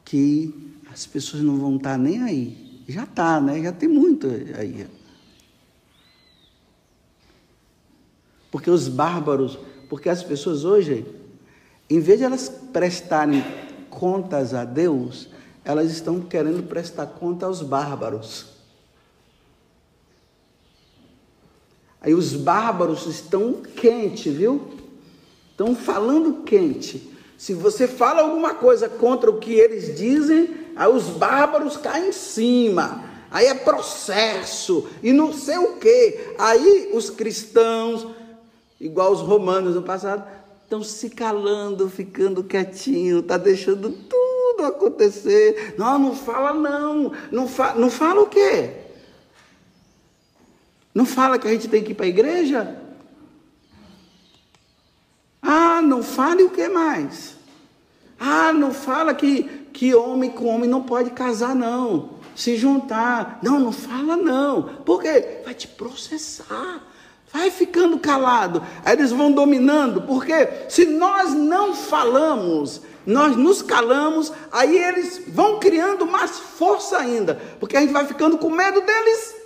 que 0.03 0.53
as 0.91 1.06
pessoas 1.06 1.43
não 1.43 1.58
vão 1.58 1.75
estar 1.75 1.97
nem 1.97 2.21
aí. 2.23 2.84
Já 2.88 3.04
está, 3.04 3.39
né? 3.39 3.62
Já 3.62 3.71
tem 3.71 3.88
muito 3.88 4.28
aí. 4.28 4.88
Porque 8.52 8.69
os 8.69 8.88
bárbaros, 8.88 9.60
porque 9.88 10.10
as 10.10 10.23
pessoas 10.23 10.65
hoje, 10.65 11.06
em 11.89 11.99
vez 11.99 12.19
de 12.19 12.25
elas 12.25 12.49
prestarem 12.73 13.43
contas 13.89 14.54
a 14.54 14.65
Deus, 14.65 15.30
elas 15.63 15.91
estão 15.91 16.19
querendo 16.21 16.67
prestar 16.67 17.06
conta 17.06 17.45
aos 17.45 17.62
bárbaros. 17.62 18.47
Aí 22.02 22.13
os 22.13 22.34
bárbaros 22.34 23.06
estão 23.06 23.62
quente, 23.62 24.30
viu? 24.30 24.73
Estão 25.52 25.75
falando 25.75 26.43
quente. 26.43 27.13
Se 27.38 27.54
você 27.54 27.88
fala 27.88 28.21
alguma 28.21 28.54
coisa 28.54 28.89
contra 28.89 29.30
o 29.30 29.38
que 29.38 29.54
eles 29.54 29.95
dizem, 29.97 30.68
aí 30.80 30.89
os 30.89 31.10
bárbaros 31.10 31.76
caem 31.76 32.08
em 32.08 32.13
cima. 32.13 33.04
Aí 33.30 33.46
é 33.46 33.54
processo 33.54 34.88
e 35.04 35.12
não 35.12 35.34
sei 35.34 35.58
o 35.58 35.76
quê. 35.76 36.34
Aí 36.39 36.89
os 36.94 37.10
cristãos, 37.10 38.08
igual 38.80 39.12
os 39.12 39.20
romanos 39.20 39.76
no 39.76 39.84
passado, 39.84 40.26
estão 40.63 40.82
se 40.82 41.10
calando, 41.10 41.89
ficando 41.89 42.44
quietinho, 42.44 43.22
tá 43.22 43.38
deixando 43.38 43.92
tudo 43.92 44.65
acontecer. 44.65 45.76
Não, 45.78 46.00
não 46.00 46.15
fala 46.15 46.54
não. 46.54 47.12
Não, 47.30 47.46
fa 47.46 47.76
não 47.76 47.92
fala 47.92 48.22
o 48.22 48.28
quê? 48.28 48.72
Não 50.96 51.06
fala 51.06 51.38
que 51.38 51.48
a 51.48 51.52
gente 51.52 51.68
tem 51.68 51.84
que 51.84 51.92
ir 51.92 51.96
para 51.96 52.06
a 52.06 52.10
igreja? 52.10 52.82
Ah, 55.42 55.82
não 55.82 56.02
fale 56.02 56.44
o 56.44 56.50
que 56.50 56.70
mais? 56.70 57.36
Ah, 58.20 58.52
não 58.52 58.74
fala 58.74 59.13
que, 59.13 59.59
que 59.80 59.96
homem 59.96 60.30
com 60.30 60.48
homem 60.48 60.70
não 60.70 60.84
pode 60.84 61.12
casar, 61.12 61.56
não. 61.56 62.10
Se 62.36 62.58
juntar. 62.58 63.39
Não, 63.42 63.58
não 63.62 63.72
fala 63.72 64.18
não. 64.18 64.63
Por 64.84 65.02
quê? 65.02 65.39
Vai 65.46 65.54
te 65.54 65.70
processar. 65.70 66.84
Vai 67.32 67.50
ficando 67.50 67.98
calado. 67.98 68.62
Aí 68.84 68.92
eles 68.98 69.13
vão 69.13 69.32
dominando. 69.32 70.02
Porque 70.02 70.34
se 70.68 70.86
nós 70.86 71.34
não 71.34 71.74
falamos, 71.74 72.82
nós 73.06 73.38
nos 73.38 73.62
calamos, 73.62 74.34
aí 74.52 74.78
eles 74.78 75.22
vão 75.30 75.62
criando 75.62 76.06
mais 76.06 76.32
força 76.32 76.98
ainda. 76.98 77.39
Porque 77.58 77.78
a 77.78 77.80
gente 77.80 77.94
vai 77.94 78.06
ficando 78.06 78.38
com 78.38 78.50
medo 78.50 78.82
deles. 78.82 79.38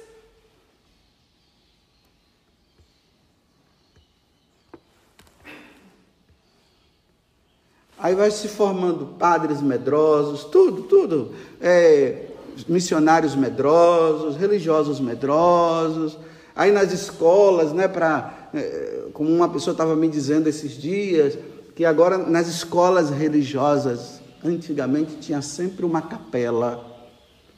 Aí 8.03 8.13
vai 8.15 8.29
se 8.31 8.49
formando 8.49 9.15
padres 9.17 9.61
medrosos, 9.61 10.43
tudo, 10.43 10.81
tudo. 10.81 11.31
É, 11.61 12.25
missionários 12.67 13.33
medrosos, 13.33 14.35
religiosos 14.35 14.99
medrosos. 14.99 16.17
Aí 16.53 16.69
nas 16.69 16.91
escolas, 16.91 17.71
né, 17.71 17.87
para, 17.87 18.49
é, 18.53 19.05
como 19.13 19.29
uma 19.29 19.47
pessoa 19.47 19.71
estava 19.71 19.95
me 19.95 20.09
dizendo 20.09 20.49
esses 20.49 20.73
dias, 20.73 21.37
que 21.77 21.85
agora 21.85 22.17
nas 22.17 22.49
escolas 22.49 23.09
religiosas, 23.09 24.19
antigamente 24.43 25.15
tinha 25.21 25.41
sempre 25.41 25.85
uma 25.85 26.01
capela, 26.01 26.85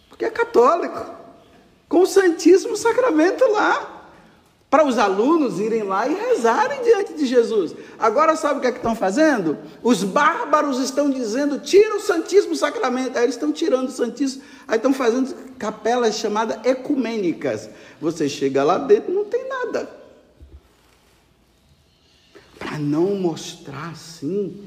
porque 0.07 0.25
é 0.25 0.29
católico, 0.29 1.09
com 1.89 2.01
o 2.01 2.05
Santíssimo 2.05 2.77
Sacramento 2.77 3.43
lá 3.51 3.94
para 4.75 4.85
os 4.85 4.97
alunos 4.97 5.57
irem 5.57 5.83
lá 5.83 6.05
e 6.05 6.13
rezarem 6.13 6.83
diante 6.83 7.13
de 7.13 7.25
Jesus. 7.25 7.73
Agora 7.97 8.35
sabe 8.35 8.57
o 8.57 8.61
que 8.61 8.67
é 8.67 8.71
que 8.73 8.79
estão 8.79 8.93
fazendo? 8.93 9.57
Os 9.81 10.03
bárbaros 10.03 10.79
estão 10.79 11.09
dizendo: 11.09 11.59
tira 11.59 11.95
o 11.95 12.01
Santíssimo 12.01 12.57
Sacramento. 12.57 13.15
Aí 13.17 13.23
eles 13.23 13.35
estão 13.35 13.53
tirando 13.53 13.87
o 13.87 13.91
Santíssimo, 13.91 14.43
aí 14.67 14.75
estão 14.75 14.93
fazendo 14.93 15.33
capelas 15.57 16.15
chamadas 16.15 16.59
ecumênicas. 16.65 17.69
Você 18.01 18.27
chega 18.27 18.65
lá 18.65 18.77
dentro, 18.77 19.13
não 19.13 19.23
tem 19.23 19.47
nada. 19.47 19.89
Para 22.59 22.77
não 22.77 23.15
mostrar 23.15 23.91
assim 23.91 24.61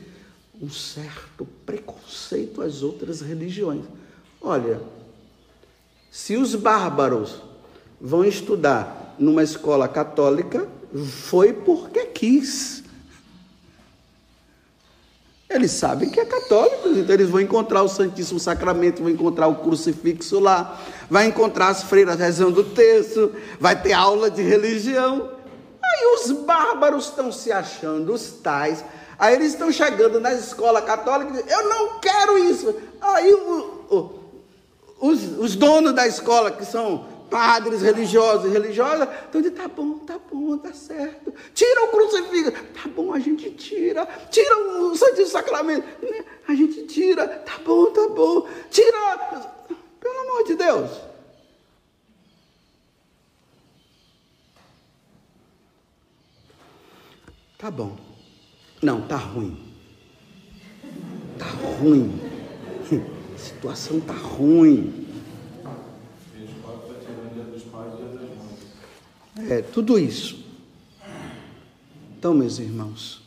um 0.59 0.71
certo 0.71 1.47
preconceito 1.66 2.62
às 2.62 2.83
outras 2.83 3.21
religiões. 3.21 3.85
Olha, 4.40 4.81
se 6.11 6.35
os 6.35 6.55
bárbaros 6.55 7.42
vão 8.00 8.24
estudar 8.24 9.14
numa 9.18 9.42
escola 9.42 9.88
católica 9.88 10.68
foi 10.94 11.52
porque 11.52 12.06
quis. 12.06 12.82
Eles 15.48 15.70
sabem 15.70 16.11
que 16.11 16.20
é 16.20 16.26
católico, 16.26 16.88
então 16.90 17.14
eles 17.14 17.30
vão 17.30 17.40
encontrar 17.40 17.82
o 17.82 17.88
Santíssimo 17.88 18.38
Sacramento, 18.38 19.02
vão 19.02 19.11
encontrar 19.11 19.48
o 19.48 19.56
crucifixo 19.56 20.38
lá, 20.38 20.78
vai 21.08 21.26
encontrar 21.26 21.68
as 21.68 21.82
freiras 21.82 22.18
rezando 22.18 22.61
o 22.61 22.64
texto, 22.64 23.34
vai 23.58 23.80
ter 23.80 23.94
aula 23.94 24.30
de 24.30 24.42
religião. 24.42 25.30
Aí 25.82 26.06
os 26.14 26.32
bárbaros 26.32 27.06
estão 27.06 27.32
se 27.32 27.50
achando 27.50 28.12
os 28.12 28.30
tais. 28.30 28.84
Aí 29.18 29.34
eles 29.34 29.52
estão 29.52 29.72
chegando 29.72 30.20
na 30.20 30.34
escola 30.34 30.82
católica 30.82 31.30
e 31.30 31.42
dizem, 31.42 31.50
eu 31.50 31.68
não 31.68 31.98
quero 31.98 32.38
isso. 32.38 32.74
Aí 33.00 33.32
o, 33.32 33.84
o, 33.90 35.08
os, 35.08 35.38
os 35.38 35.56
donos 35.56 35.94
da 35.94 36.06
escola, 36.06 36.50
que 36.50 36.64
são 36.64 37.06
padres 37.31 37.83
religiosos 37.83 38.47
e 38.47 38.53
religiosas, 38.53 39.09
estão 39.25 39.41
dizendo, 39.41 39.57
tá 39.57 39.69
bom, 39.69 39.99
tá 39.99 40.19
bom, 40.31 40.59
tá 40.59 40.73
certo. 40.73 41.33
Tira 41.55 41.85
o 41.85 41.88
crucifixo. 41.88 42.53
Tá 42.53 42.88
bom, 42.88 43.12
a 43.12 43.19
gente 43.19 43.51
tira. 43.51 44.07
Tira 44.31 44.57
o 44.57 44.97
Santíssimo 44.97 45.29
Sacramento. 45.29 45.87
A 46.47 46.55
gente 46.55 46.87
tira. 46.87 47.27
Tá 47.27 47.59
bom, 47.64 47.87
tá 47.93 48.09
bom. 48.09 48.49
Tira. 48.71 49.19
Pelo 50.01 50.19
amor 50.21 50.45
de 50.45 50.55
Deus. 50.55 50.91
Tá 57.59 57.71
bom. 57.71 57.97
Não, 58.81 59.03
tá 59.03 59.17
ruim. 59.17 59.75
Tá 61.38 61.47
ruim. 61.81 62.21
A 63.35 63.38
situação 63.38 64.01
tá 64.01 64.14
ruim. 64.14 65.08
É, 69.46 69.62
tudo 69.62 69.98
isso. 69.98 70.44
Então, 72.18 72.35
meus 72.35 72.59
irmãos, 72.59 73.22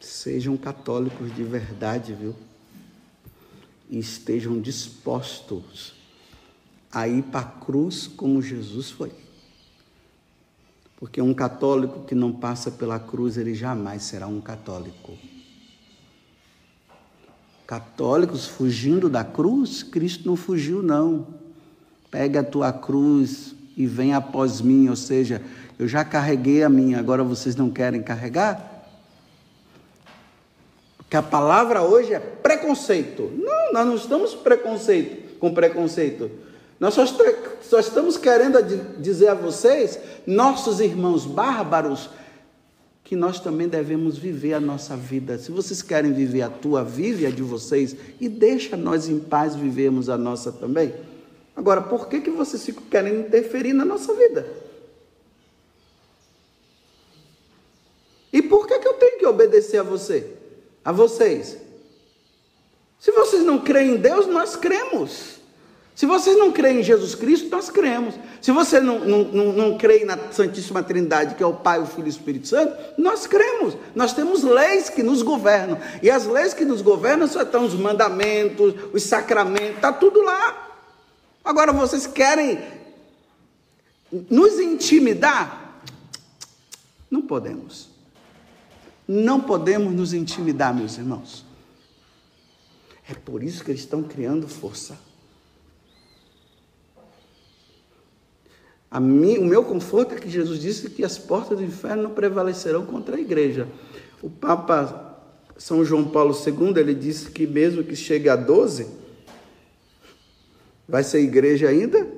sejam 0.00 0.56
católicos 0.56 1.32
de 1.34 1.44
verdade, 1.44 2.12
viu? 2.12 2.34
E 3.88 3.98
estejam 3.98 4.60
dispostos 4.60 5.94
a 6.92 7.06
ir 7.06 7.22
para 7.22 7.40
a 7.40 7.44
cruz 7.44 8.08
como 8.08 8.42
Jesus 8.42 8.90
foi. 8.90 9.12
Porque 10.96 11.22
um 11.22 11.32
católico 11.32 12.04
que 12.04 12.14
não 12.14 12.32
passa 12.32 12.72
pela 12.72 12.98
cruz, 12.98 13.36
ele 13.36 13.54
jamais 13.54 14.02
será 14.02 14.26
um 14.26 14.40
católico. 14.40 15.16
Católicos 17.64 18.46
fugindo 18.46 19.08
da 19.08 19.22
cruz, 19.22 19.84
Cristo 19.84 20.26
não 20.26 20.34
fugiu, 20.34 20.82
não. 20.82 21.28
Pega 22.10 22.40
a 22.40 22.44
tua 22.44 22.72
cruz, 22.72 23.54
e 23.78 23.86
vem 23.86 24.12
após 24.12 24.60
mim, 24.60 24.88
ou 24.88 24.96
seja, 24.96 25.40
eu 25.78 25.86
já 25.86 26.04
carreguei 26.04 26.64
a 26.64 26.68
minha, 26.68 26.98
agora 26.98 27.22
vocês 27.22 27.54
não 27.54 27.70
querem 27.70 28.02
carregar? 28.02 28.84
Porque 30.96 31.16
a 31.16 31.22
palavra 31.22 31.80
hoje 31.80 32.12
é 32.12 32.18
preconceito. 32.18 33.32
Não, 33.36 33.72
nós 33.72 33.86
não 33.86 33.94
estamos 33.94 34.34
preconceito, 34.34 35.38
com 35.38 35.54
preconceito. 35.54 36.28
Nós 36.80 36.92
só, 36.92 37.04
só 37.62 37.78
estamos 37.78 38.18
querendo 38.18 38.60
dizer 39.00 39.28
a 39.28 39.34
vocês, 39.34 40.00
nossos 40.26 40.80
irmãos 40.80 41.24
bárbaros, 41.24 42.10
que 43.04 43.14
nós 43.14 43.38
também 43.38 43.68
devemos 43.68 44.18
viver 44.18 44.54
a 44.54 44.60
nossa 44.60 44.96
vida. 44.96 45.38
Se 45.38 45.52
vocês 45.52 45.82
querem 45.82 46.12
viver 46.12 46.42
a 46.42 46.50
tua, 46.50 46.82
vive 46.82 47.26
a 47.26 47.30
de 47.30 47.42
vocês 47.42 47.94
e 48.20 48.28
deixa 48.28 48.76
nós 48.76 49.08
em 49.08 49.20
paz 49.20 49.54
vivermos 49.54 50.08
a 50.08 50.18
nossa 50.18 50.50
também. 50.50 50.92
Agora, 51.58 51.82
por 51.82 52.06
que, 52.06 52.20
que 52.20 52.30
vocês 52.30 52.64
ficam 52.64 52.84
querendo 52.84 53.26
interferir 53.26 53.72
na 53.72 53.84
nossa 53.84 54.14
vida? 54.14 54.46
E 58.32 58.40
por 58.40 58.64
que, 58.64 58.78
que 58.78 58.86
eu 58.86 58.94
tenho 58.94 59.18
que 59.18 59.26
obedecer 59.26 59.78
a 59.78 59.82
você? 59.82 60.34
A 60.84 60.92
vocês? 60.92 61.58
Se 63.00 63.10
vocês 63.10 63.42
não 63.42 63.58
creem 63.58 63.94
em 63.94 63.96
Deus, 63.96 64.28
nós 64.28 64.54
cremos. 64.54 65.40
Se 65.96 66.06
vocês 66.06 66.38
não 66.38 66.52
creem 66.52 66.78
em 66.78 66.82
Jesus 66.84 67.16
Cristo, 67.16 67.48
nós 67.50 67.70
cremos. 67.70 68.14
Se 68.40 68.52
você 68.52 68.78
não, 68.78 69.00
não, 69.00 69.24
não, 69.24 69.52
não 69.52 69.78
crê 69.78 70.04
na 70.04 70.16
Santíssima 70.30 70.80
Trindade, 70.80 71.34
que 71.34 71.42
é 71.42 71.46
o 71.46 71.54
Pai, 71.54 71.80
o 71.80 71.86
Filho 71.86 72.06
e 72.06 72.08
o 72.08 72.08
Espírito 72.08 72.46
Santo, 72.46 72.72
nós 72.96 73.26
cremos. 73.26 73.76
Nós 73.96 74.12
temos 74.12 74.44
leis 74.44 74.88
que 74.88 75.02
nos 75.02 75.22
governam. 75.22 75.76
E 76.00 76.08
as 76.08 76.24
leis 76.24 76.54
que 76.54 76.64
nos 76.64 76.82
governam 76.82 77.26
estão 77.26 77.64
os 77.64 77.74
mandamentos, 77.74 78.74
os 78.92 79.02
sacramentos, 79.02 79.74
está 79.74 79.92
tudo 79.92 80.22
lá. 80.22 80.67
Agora 81.44 81.72
vocês 81.72 82.06
querem 82.06 82.58
nos 84.30 84.58
intimidar? 84.58 85.82
Não 87.10 87.22
podemos. 87.22 87.88
Não 89.06 89.40
podemos 89.40 89.94
nos 89.94 90.12
intimidar, 90.12 90.74
meus 90.74 90.98
irmãos. 90.98 91.44
É 93.08 93.14
por 93.14 93.42
isso 93.42 93.64
que 93.64 93.70
eles 93.70 93.80
estão 93.80 94.02
criando 94.02 94.46
força. 94.46 94.98
Mim, 99.00 99.38
o 99.38 99.44
meu 99.44 99.64
conforto 99.64 100.14
é 100.14 100.18
que 100.18 100.28
Jesus 100.28 100.60
disse 100.60 100.90
que 100.90 101.04
as 101.04 101.18
portas 101.18 101.58
do 101.58 101.64
inferno 101.64 102.04
não 102.04 102.10
prevalecerão 102.10 102.84
contra 102.84 103.16
a 103.16 103.20
igreja. 103.20 103.68
O 104.22 104.28
Papa 104.28 105.22
São 105.56 105.84
João 105.84 106.08
Paulo 106.08 106.34
II, 106.34 106.78
ele 106.78 106.94
disse 106.94 107.30
que 107.30 107.46
mesmo 107.46 107.84
que 107.84 107.94
chegue 107.94 108.28
a 108.28 108.36
12, 108.36 108.86
Vai 110.88 111.04
ser 111.04 111.20
igreja 111.20 111.68
ainda? 111.68 112.08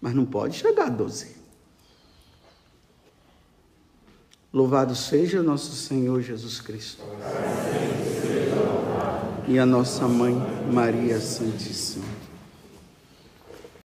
Mas 0.00 0.14
não 0.14 0.26
pode 0.26 0.58
chegar 0.58 0.86
a 0.86 0.90
12. 0.90 1.34
Louvado 4.52 4.94
seja 4.94 5.42
nosso 5.42 5.74
Senhor 5.74 6.20
Jesus 6.20 6.60
Cristo. 6.60 7.02
E 9.48 9.58
a 9.58 9.64
nossa 9.64 10.06
mãe 10.06 10.34
Maria 10.70 11.18
Santíssima. 11.20 12.15